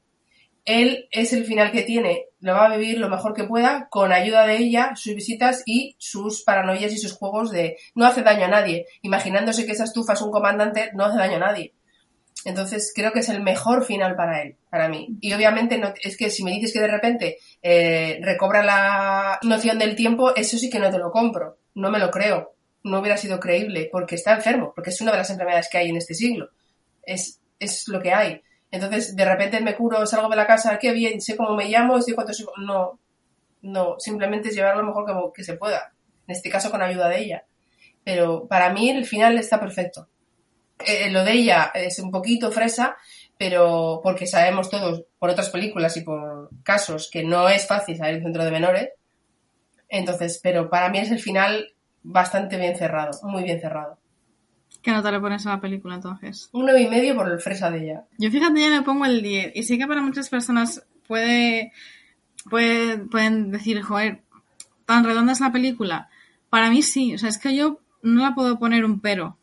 Él 0.65 1.09
es 1.11 1.35
el 1.35 1.45
final 1.45 1.71
que 1.73 1.83
tiene, 1.83 2.29
lo 2.41 2.55
va 2.55 2.65
a 2.65 2.77
vivir 2.79 2.97
lo 2.97 3.11
mejor 3.11 3.35
que 3.35 3.45
pueda, 3.45 3.89
con 3.91 4.15
ayuda 4.15 4.47
de 4.47 4.57
ella, 4.57 4.93
sus 4.97 5.15
visitas 5.15 5.63
y 5.67 5.95
sus 5.99 6.43
paranoias 6.43 6.95
y 6.95 6.97
sus 6.97 7.13
juegos 7.13 7.51
de 7.51 7.77
no 7.95 8.07
hace 8.07 8.23
daño 8.23 8.47
a 8.47 8.49
nadie, 8.49 8.87
imaginándose 9.03 9.67
que 9.67 9.73
esa 9.73 9.85
estufa 9.85 10.15
es 10.15 10.23
un 10.23 10.31
comandante, 10.31 10.89
no 10.95 11.05
hace 11.05 11.19
daño 11.19 11.37
a 11.37 11.41
nadie. 11.41 11.75
Entonces 12.45 12.93
creo 12.95 13.13
que 13.13 13.21
es 13.21 13.29
el 13.29 13.43
mejor 13.43 13.85
final 13.85 14.17
para 14.17 14.43
él, 14.43 14.57
para 14.71 14.89
mí. 14.89 15.17
Y 15.21 15.33
obviamente 15.33 15.79
no, 15.79 15.93
es 16.03 16.17
que 16.17 16.31
si 16.31 16.43
me 16.43 16.53
dices 16.53 16.73
que 16.73 16.81
de 16.81 16.89
repente 16.89 17.39
eh, 17.63 18.19
recobra 18.23 18.63
la 18.63 19.39
noción 19.43 19.79
del 19.79 19.95
tiempo, 19.95 20.35
eso 20.35 20.57
sí 20.57 20.71
que 20.71 20.79
no 20.79 20.91
te 20.91 20.99
lo 20.99 21.11
compro. 21.11 21.59
No 21.75 21.91
me 21.91 21.99
lo 21.99 22.11
creo. 22.11 22.55
No 22.83 23.01
hubiera 23.01 23.19
sido 23.19 23.39
creíble 23.41 23.89
porque 23.93 24.15
está 24.15 24.35
enfermo, 24.35 24.73
porque 24.75 24.91
es 24.91 25.01
una 25.01 25.13
de 25.13 25.19
las 25.19 25.31
enfermedades 25.31 25.69
que 25.71 25.79
hay 25.79 25.91
en 25.91 25.97
este 25.97 26.15
siglo. 26.15 26.49
Es, 27.03 27.41
es 27.59 27.89
lo 27.89 28.01
que 28.01 28.13
hay. 28.13 28.43
Entonces, 28.71 29.17
de 29.17 29.25
repente 29.25 29.61
me 29.61 29.75
curo, 29.75 30.07
salgo 30.07 30.29
de 30.29 30.37
la 30.37 30.47
casa, 30.47 30.79
qué 30.79 30.93
bien, 30.93 31.21
sé 31.21 31.37
cómo 31.37 31.55
me 31.55 31.69
llamo, 31.69 32.01
sé 32.01 32.15
cuánto 32.15 32.33
soy. 32.33 32.47
No, 32.65 32.99
no, 33.63 33.97
simplemente 33.99 34.49
es 34.49 34.55
llevar 34.55 34.77
lo 34.77 34.85
mejor 34.85 35.05
que, 35.05 35.13
que 35.35 35.45
se 35.45 35.57
pueda. 35.57 35.93
En 36.27 36.35
este 36.35 36.49
caso 36.49 36.71
con 36.71 36.81
ayuda 36.81 37.09
de 37.09 37.19
ella. 37.19 37.45
Pero 38.05 38.47
para 38.47 38.73
mí 38.73 38.89
el 38.89 39.05
final 39.05 39.37
está 39.37 39.61
perfecto. 39.61 40.09
Eh, 40.87 41.11
lo 41.11 41.25
de 41.25 41.33
ella 41.33 41.71
es 41.75 41.99
un 41.99 42.11
poquito 42.11 42.51
fresa, 42.51 42.97
pero 43.37 44.01
porque 44.03 44.27
sabemos 44.27 44.71
todos 44.71 45.05
por 45.19 45.31
otras 45.31 45.51
películas 45.51 45.97
y 45.97 46.03
por 46.03 46.51
casos 46.63 47.09
que 47.13 47.23
no 47.23 47.49
es 47.49 47.67
fácil 47.67 47.97
salir 47.97 48.15
del 48.15 48.25
centro 48.25 48.45
de 48.45 48.51
menores. 48.51 48.89
Entonces, 49.89 50.41
pero 50.43 50.71
para 50.71 50.89
mí 50.89 50.99
es 50.99 51.11
el 51.11 51.19
final 51.19 51.73
bastante 52.03 52.57
bien 52.57 52.77
cerrado, 52.77 53.19
muy 53.25 53.43
bien 53.43 53.61
cerrado. 53.61 53.99
¿Qué 54.83 54.93
nota 54.93 55.11
le 55.11 55.21
pones 55.21 55.47
a 55.47 55.51
la 55.51 55.61
película 55.61 55.97
entonces? 55.97 56.49
Un 56.53 56.65
9 56.65 56.83
y 56.83 56.89
medio 56.89 57.15
por 57.15 57.29
el 57.31 57.39
fresa 57.41 57.71
de 57.71 57.85
ella. 57.85 58.05
Yo 58.19 58.31
fíjate, 58.31 58.61
ya 58.61 58.71
le 58.71 58.83
pongo 58.83 59.05
el 59.05 59.21
10. 59.21 59.53
Y 59.55 59.63
sí 59.65 59.79
que 59.79 59.87
para 59.87 60.01
muchas 60.01 60.31
personas 60.31 60.87
puede, 61.07 61.73
puede, 62.49 62.99
pueden 62.99 63.51
decir, 63.51 63.83
joder, 63.83 64.23
tan 64.87 65.05
redonda 65.05 65.33
es 65.33 65.41
la 65.41 65.53
película. 65.53 66.09
Para 66.49 66.71
mí 66.71 66.83
sí, 66.83 67.15
o 67.15 67.19
sea, 67.19 67.29
es 67.29 67.39
que 67.39 67.55
yo 67.55 67.81
no 68.03 68.23
la 68.23 68.35
puedo 68.35 68.59
poner 68.59 68.85
un 68.85 69.01
pero. 69.01 69.37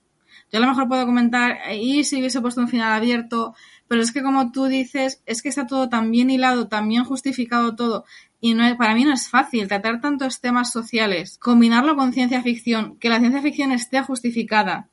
Yo 0.51 0.59
a 0.59 0.61
lo 0.61 0.67
mejor 0.67 0.87
puedo 0.87 1.05
comentar, 1.05 1.57
y 1.73 2.03
si 2.03 2.17
hubiese 2.19 2.41
puesto 2.41 2.61
un 2.61 2.67
final 2.69 2.93
abierto, 2.93 3.53
pero 3.87 4.01
es 4.01 4.11
que 4.11 4.23
como 4.23 4.51
tú 4.51 4.65
dices, 4.65 5.21
es 5.25 5.41
que 5.41 5.49
está 5.49 5.67
todo 5.67 5.89
tan 5.89 6.11
bien 6.11 6.29
hilado, 6.29 6.67
tan 6.67 6.87
bien 6.87 7.03
justificado 7.05 7.75
todo, 7.75 8.05
y 8.39 8.53
no 8.53 8.63
es- 8.65 8.75
para 8.75 8.95
mí 8.95 9.03
no 9.03 9.13
es 9.13 9.29
fácil 9.29 9.67
tratar 9.67 9.99
tantos 10.01 10.39
temas 10.41 10.71
sociales, 10.71 11.37
combinarlo 11.39 11.95
con 11.95 12.13
ciencia 12.13 12.41
ficción, 12.43 12.97
que 12.99 13.09
la 13.09 13.19
ciencia 13.19 13.41
ficción 13.41 13.71
esté 13.71 14.01
justificada, 14.03 14.89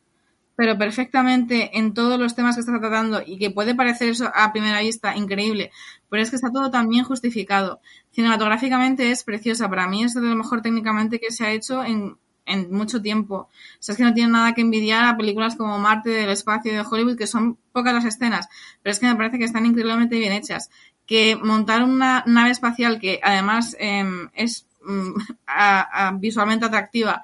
pero 0.57 0.79
perfectamente 0.79 1.77
en 1.79 1.95
todos 1.95 2.19
los 2.19 2.35
temas 2.37 2.55
que 2.55 2.61
está 2.61 2.79
tratando 2.79 3.23
y 3.27 3.39
que 3.39 3.51
puede 3.51 3.75
parecer 3.75 4.11
eso 4.11 4.31
a 4.35 4.53
primera 4.53 4.81
vista 4.81 5.17
increíble, 5.17 5.73
pero 6.09 6.23
es 6.23 6.31
que 6.31 6.37
está 6.37 6.51
todo 6.53 6.71
tan 6.71 6.89
bien 6.89 7.05
justificado. 7.05 7.81
Cinematográficamente 8.13 9.11
es 9.11 9.25
preciosa, 9.25 9.69
para 9.69 9.89
mí 9.89 10.05
es 10.05 10.15
de 10.15 10.21
lo 10.21 10.37
mejor 10.37 10.63
técnicamente 10.63 11.19
que 11.19 11.33
se 11.33 11.45
ha 11.45 11.53
hecho 11.53 11.85
en, 11.85 12.17
en 12.47 12.73
mucho 12.73 13.01
tiempo. 13.03 13.35
O 13.35 13.49
sea, 13.81 13.93
es 13.93 13.97
que 13.97 14.05
no 14.05 14.15
tiene 14.15 14.33
nada 14.33 14.55
que 14.55 14.61
envidiar 14.61 15.05
a 15.05 15.17
películas 15.17 15.57
como 15.57 15.79
Marte 15.79 16.11
del 16.11 16.31
espacio 16.31 16.73
de 16.73 16.81
Hollywood, 16.81 17.17
que 17.17 17.27
son 17.27 17.59
pocas 17.73 17.95
las 17.95 18.05
escenas, 18.05 18.49
pero 18.83 18.93
es 18.93 18.99
que 18.99 19.07
me 19.07 19.17
parece 19.17 19.39
que 19.39 19.45
están 19.45 19.67
increíblemente 19.67 20.19
bien 20.19 20.33
hechas. 20.33 20.71
Que 21.07 21.37
montar 21.37 21.83
una 21.83 22.25
nave 22.27 22.51
espacial 22.51 22.99
que 22.99 23.21
además 23.23 23.77
em, 23.79 24.31
es 24.35 24.67
mm, 24.85 25.13
visualmente 26.21 26.67
atractiva 26.67 27.23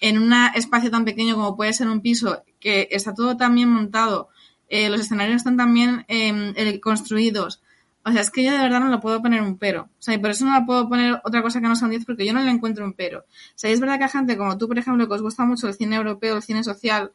en 0.00 0.18
un 0.18 0.32
espacio 0.54 0.90
tan 0.90 1.04
pequeño 1.04 1.36
como 1.36 1.56
puede 1.56 1.72
ser 1.72 1.88
un 1.88 2.00
piso, 2.00 2.42
que 2.58 2.88
está 2.90 3.14
todo 3.14 3.36
tan 3.36 3.54
bien 3.54 3.68
montado, 3.68 4.30
eh, 4.68 4.88
los 4.88 5.00
escenarios 5.00 5.36
están 5.36 5.56
tan 5.56 5.74
bien 5.74 6.04
em, 6.08 6.54
eh, 6.56 6.80
construidos. 6.80 7.60
O 8.04 8.12
sea, 8.12 8.22
es 8.22 8.30
que 8.30 8.42
yo 8.42 8.52
de 8.52 8.58
verdad 8.58 8.80
no 8.80 8.88
le 8.88 8.98
puedo 8.98 9.20
poner 9.20 9.42
un 9.42 9.58
pero. 9.58 9.82
O 9.82 10.02
sea, 10.02 10.14
y 10.14 10.18
por 10.18 10.30
eso 10.30 10.44
no 10.46 10.58
le 10.58 10.64
puedo 10.64 10.88
poner 10.88 11.20
otra 11.24 11.42
cosa 11.42 11.60
que 11.60 11.68
no 11.68 11.76
sea 11.76 11.86
un 11.86 11.90
10 11.90 12.06
porque 12.06 12.26
yo 12.26 12.32
no 12.32 12.40
le 12.40 12.50
encuentro 12.50 12.84
un 12.84 12.94
pero. 12.94 13.20
O 13.20 13.24
sea, 13.54 13.70
y 13.70 13.74
es 13.74 13.80
verdad 13.80 13.98
que 13.98 14.04
a 14.04 14.08
gente 14.08 14.36
como 14.36 14.56
tú, 14.56 14.68
por 14.68 14.78
ejemplo, 14.78 15.06
que 15.06 15.14
os 15.14 15.22
gusta 15.22 15.44
mucho 15.44 15.68
el 15.68 15.74
cine 15.74 15.96
europeo, 15.96 16.36
el 16.36 16.42
cine 16.42 16.64
social, 16.64 17.12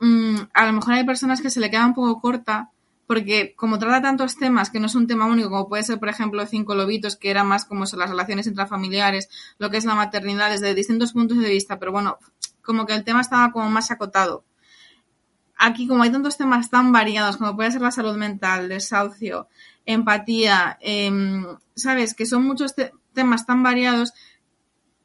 mm, 0.00 0.36
a 0.52 0.66
lo 0.66 0.72
mejor 0.72 0.94
hay 0.94 1.04
personas 1.04 1.40
que 1.40 1.50
se 1.50 1.60
le 1.60 1.70
queda 1.70 1.86
un 1.86 1.94
poco 1.94 2.20
corta 2.20 2.70
porque 3.06 3.54
como 3.56 3.78
trata 3.78 4.00
tantos 4.00 4.36
temas 4.36 4.70
que 4.70 4.80
no 4.80 4.86
es 4.86 4.94
un 4.94 5.06
tema 5.06 5.26
único, 5.26 5.50
como 5.50 5.68
puede 5.68 5.82
ser, 5.82 5.98
por 5.98 6.08
ejemplo, 6.08 6.46
Cinco 6.46 6.74
Lobitos, 6.74 7.16
que 7.16 7.30
era 7.30 7.44
más 7.44 7.64
como 7.64 7.84
son 7.84 7.98
las 7.98 8.10
relaciones 8.10 8.46
intrafamiliares, 8.46 9.28
lo 9.58 9.70
que 9.70 9.76
es 9.76 9.84
la 9.84 9.94
maternidad 9.94 10.50
desde 10.50 10.74
distintos 10.74 11.12
puntos 11.12 11.38
de 11.38 11.50
vista, 11.50 11.78
pero 11.78 11.92
bueno, 11.92 12.18
como 12.62 12.86
que 12.86 12.94
el 12.94 13.04
tema 13.04 13.20
estaba 13.20 13.52
como 13.52 13.68
más 13.68 13.90
acotado. 13.90 14.44
Aquí, 15.58 15.86
como 15.86 16.02
hay 16.02 16.10
tantos 16.10 16.38
temas 16.38 16.70
tan 16.70 16.90
variados, 16.90 17.36
como 17.36 17.54
puede 17.54 17.70
ser 17.70 17.82
la 17.82 17.90
salud 17.90 18.16
mental, 18.16 18.70
desahucio, 18.70 19.48
empatía, 19.86 20.78
em, 20.80 21.44
¿sabes? 21.74 22.14
Que 22.14 22.26
son 22.26 22.44
muchos 22.44 22.74
te- 22.74 22.92
temas 23.12 23.46
tan 23.46 23.62
variados 23.62 24.12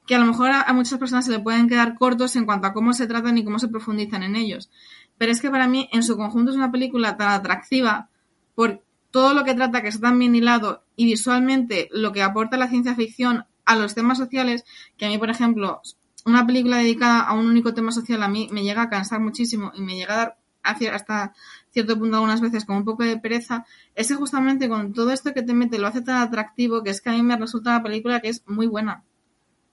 que 0.06 0.16
a 0.16 0.20
lo 0.20 0.26
mejor 0.26 0.52
a, 0.52 0.72
muchas 0.74 0.98
personas 1.00 1.26
se 1.26 1.32
le 1.32 1.40
pueden 1.40 1.68
quedar 1.68 1.96
cortos 1.96 2.36
en 2.38 2.46
cuanto 2.46 2.68
a 2.68 2.74
cómo 2.74 2.94
se 2.94 3.08
tratan 3.08 3.38
y 3.38 3.44
cómo 3.44 3.60
se 3.60 3.68
profundizan 3.68 4.24
en 4.24 4.36
ellos. 4.36 4.70
Pero 5.18 5.32
es 5.32 5.42
que 5.42 5.50
para 5.50 5.68
mí, 5.68 5.90
en 5.92 6.04
su 6.04 6.16
conjunto, 6.16 6.52
es 6.52 6.58
una 6.58 6.72
película 6.72 7.18
tan 7.18 7.30
atractiva 7.30 8.10
por 8.56 8.84
todo 9.12 9.34
lo 9.34 9.44
que 9.44 9.54
trata, 9.54 9.82
que 9.82 9.90
está 9.90 10.08
tan 10.10 10.20
bien 10.20 10.34
hilado, 10.36 10.84
y 10.96 11.06
visualmente 11.06 11.90
lo 11.92 12.14
que 12.14 12.24
aporta 12.24 12.56
la 12.56 12.70
ciencia 12.70 12.96
ficción 12.96 13.46
a 13.66 13.76
los 13.76 13.96
temas 13.96 14.18
sociales, 14.18 14.64
que 14.98 15.06
a 15.06 15.10
mí, 15.10 15.18
por 15.18 15.30
ejemplo, 15.30 15.82
una 16.26 16.46
película 16.48 16.78
dedicada 16.78 17.22
a 17.22 17.34
un 17.34 17.48
único 17.48 17.74
tema 17.74 17.92
social 17.92 18.24
a 18.24 18.28
mí 18.28 18.48
me 18.52 18.64
llega 18.64 18.84
a 18.84 18.90
cansar 18.90 19.20
muchísimo 19.20 19.72
y 19.76 19.82
me 19.82 19.96
llega 19.96 20.14
a 20.14 20.18
dar 20.18 20.38
hasta 20.94 21.34
cierto 21.78 22.00
punto 22.00 22.16
algunas 22.16 22.42
veces 22.42 22.66
con 22.66 22.78
un 22.78 22.86
poco 22.86 23.04
de 23.04 23.18
pereza, 23.18 23.66
es 23.94 24.08
que 24.08 24.16
justamente 24.16 24.68
con 24.68 24.94
todo 24.94 25.12
esto 25.12 25.34
que 25.34 25.44
te 25.44 25.54
mete 25.54 25.78
lo 25.78 25.88
hace 25.88 26.02
tan 26.02 26.18
atractivo 26.18 26.84
que 26.84 26.90
es 26.90 27.02
que 27.02 27.10
a 27.10 27.14
mí 27.14 27.22
me 27.22 27.38
resulta 27.38 27.70
una 27.72 27.84
película 27.84 28.20
que 28.20 28.30
es 28.30 28.44
muy 28.48 28.66
buena. 28.66 29.04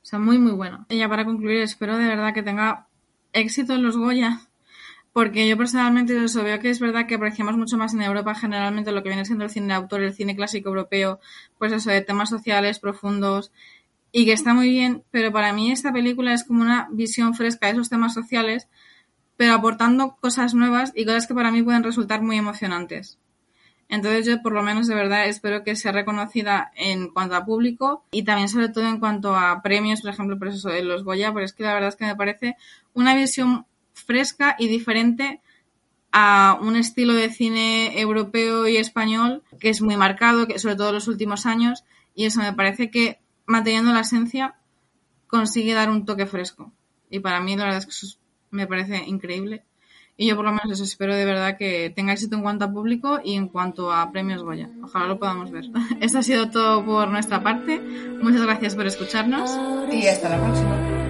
O 0.02 0.06
sea, 0.06 0.18
muy, 0.18 0.38
muy 0.38 0.52
buena. 0.52 0.84
Y 0.90 0.98
ya 0.98 1.08
para 1.08 1.24
concluir, 1.24 1.62
espero 1.62 1.96
de 1.96 2.06
verdad 2.06 2.34
que 2.34 2.42
tenga 2.42 2.88
éxito 3.32 3.72
en 3.72 3.82
los 3.82 3.96
Goya. 3.96 4.40
Porque 5.14 5.48
yo 5.48 5.56
personalmente 5.56 6.24
eso 6.24 6.42
veo 6.42 6.58
que 6.58 6.70
es 6.70 6.80
verdad 6.80 7.06
que 7.06 7.14
apreciamos 7.14 7.56
mucho 7.56 7.78
más 7.78 7.94
en 7.94 8.02
Europa 8.02 8.34
generalmente 8.34 8.90
lo 8.92 9.02
que 9.02 9.10
viene 9.10 9.24
siendo 9.24 9.44
el 9.44 9.50
cine 9.50 9.68
de 9.68 9.74
autor, 9.74 10.02
el 10.02 10.12
cine 10.12 10.34
clásico 10.34 10.68
europeo, 10.68 11.20
pues 11.56 11.72
eso, 11.72 11.90
de 11.90 12.00
temas 12.02 12.30
sociales 12.30 12.80
profundos 12.80 13.52
y 14.16 14.26
que 14.26 14.32
está 14.32 14.54
muy 14.54 14.68
bien, 14.68 15.02
pero 15.10 15.32
para 15.32 15.52
mí 15.52 15.72
esta 15.72 15.92
película 15.92 16.34
es 16.34 16.44
como 16.44 16.62
una 16.62 16.88
visión 16.92 17.34
fresca 17.34 17.66
de 17.66 17.72
esos 17.72 17.90
temas 17.90 18.14
sociales, 18.14 18.68
pero 19.36 19.54
aportando 19.54 20.16
cosas 20.20 20.54
nuevas 20.54 20.92
y 20.94 21.04
cosas 21.04 21.26
que 21.26 21.34
para 21.34 21.50
mí 21.50 21.62
pueden 21.62 21.82
resultar 21.82 22.22
muy 22.22 22.36
emocionantes. 22.36 23.18
Entonces 23.88 24.26
yo 24.26 24.40
por 24.42 24.52
lo 24.52 24.62
menos 24.62 24.86
de 24.86 24.94
verdad 24.94 25.26
espero 25.26 25.62
que 25.62 25.76
sea 25.76 25.92
reconocida 25.92 26.72
en 26.74 27.08
cuanto 27.08 27.34
a 27.36 27.44
público 27.44 28.04
y 28.12 28.24
también 28.24 28.48
sobre 28.48 28.68
todo 28.70 28.86
en 28.88 28.98
cuanto 28.98 29.36
a 29.36 29.60
premios, 29.62 30.00
por 30.00 30.10
ejemplo, 30.10 30.38
por 30.38 30.48
eso 30.48 30.68
de 30.70 30.82
los 30.82 31.04
Goya, 31.04 31.32
pero 31.32 31.44
es 31.44 31.52
que 31.52 31.64
la 31.64 31.74
verdad 31.74 31.90
es 31.90 31.96
que 31.96 32.06
me 32.06 32.16
parece 32.16 32.56
una 32.94 33.14
visión 33.14 33.66
fresca 33.92 34.56
y 34.58 34.68
diferente 34.68 35.40
a 36.12 36.58
un 36.62 36.76
estilo 36.76 37.12
de 37.12 37.28
cine 37.28 38.00
europeo 38.00 38.66
y 38.68 38.76
español 38.76 39.42
que 39.60 39.68
es 39.68 39.82
muy 39.82 39.96
marcado, 39.96 40.46
que 40.46 40.58
sobre 40.58 40.76
todo 40.76 40.88
en 40.88 40.94
los 40.94 41.08
últimos 41.08 41.44
años, 41.44 41.84
y 42.14 42.24
eso 42.26 42.40
me 42.40 42.52
parece 42.52 42.90
que 42.90 43.18
manteniendo 43.46 43.92
la 43.92 44.00
esencia 44.00 44.54
consigue 45.26 45.74
dar 45.74 45.90
un 45.90 46.06
toque 46.06 46.26
fresco. 46.26 46.72
Y 47.10 47.18
para 47.18 47.40
mí 47.40 47.56
la 47.56 47.64
verdad 47.64 47.78
es 47.80 47.86
que 47.86 47.90
eso 47.90 48.06
es- 48.06 48.18
me 48.54 48.66
parece 48.66 49.04
increíble. 49.06 49.62
Y 50.16 50.28
yo 50.28 50.36
por 50.36 50.44
lo 50.44 50.52
menos 50.52 50.70
eso 50.70 50.84
espero 50.84 51.14
de 51.14 51.24
verdad 51.24 51.58
que 51.58 51.92
tenga 51.94 52.12
éxito 52.12 52.36
en 52.36 52.42
cuanto 52.42 52.64
a 52.64 52.72
público 52.72 53.20
y 53.24 53.34
en 53.34 53.48
cuanto 53.48 53.92
a 53.92 54.12
premios 54.12 54.44
Goya. 54.44 54.70
Ojalá 54.82 55.06
lo 55.06 55.18
podamos 55.18 55.50
ver. 55.50 55.64
Esto 56.00 56.18
ha 56.18 56.22
sido 56.22 56.50
todo 56.50 56.84
por 56.84 57.08
nuestra 57.08 57.42
parte. 57.42 57.80
Muchas 58.22 58.42
gracias 58.42 58.76
por 58.76 58.86
escucharnos. 58.86 59.50
Y 59.92 60.06
hasta 60.06 60.28
la 60.28 60.40
próxima. 60.40 61.03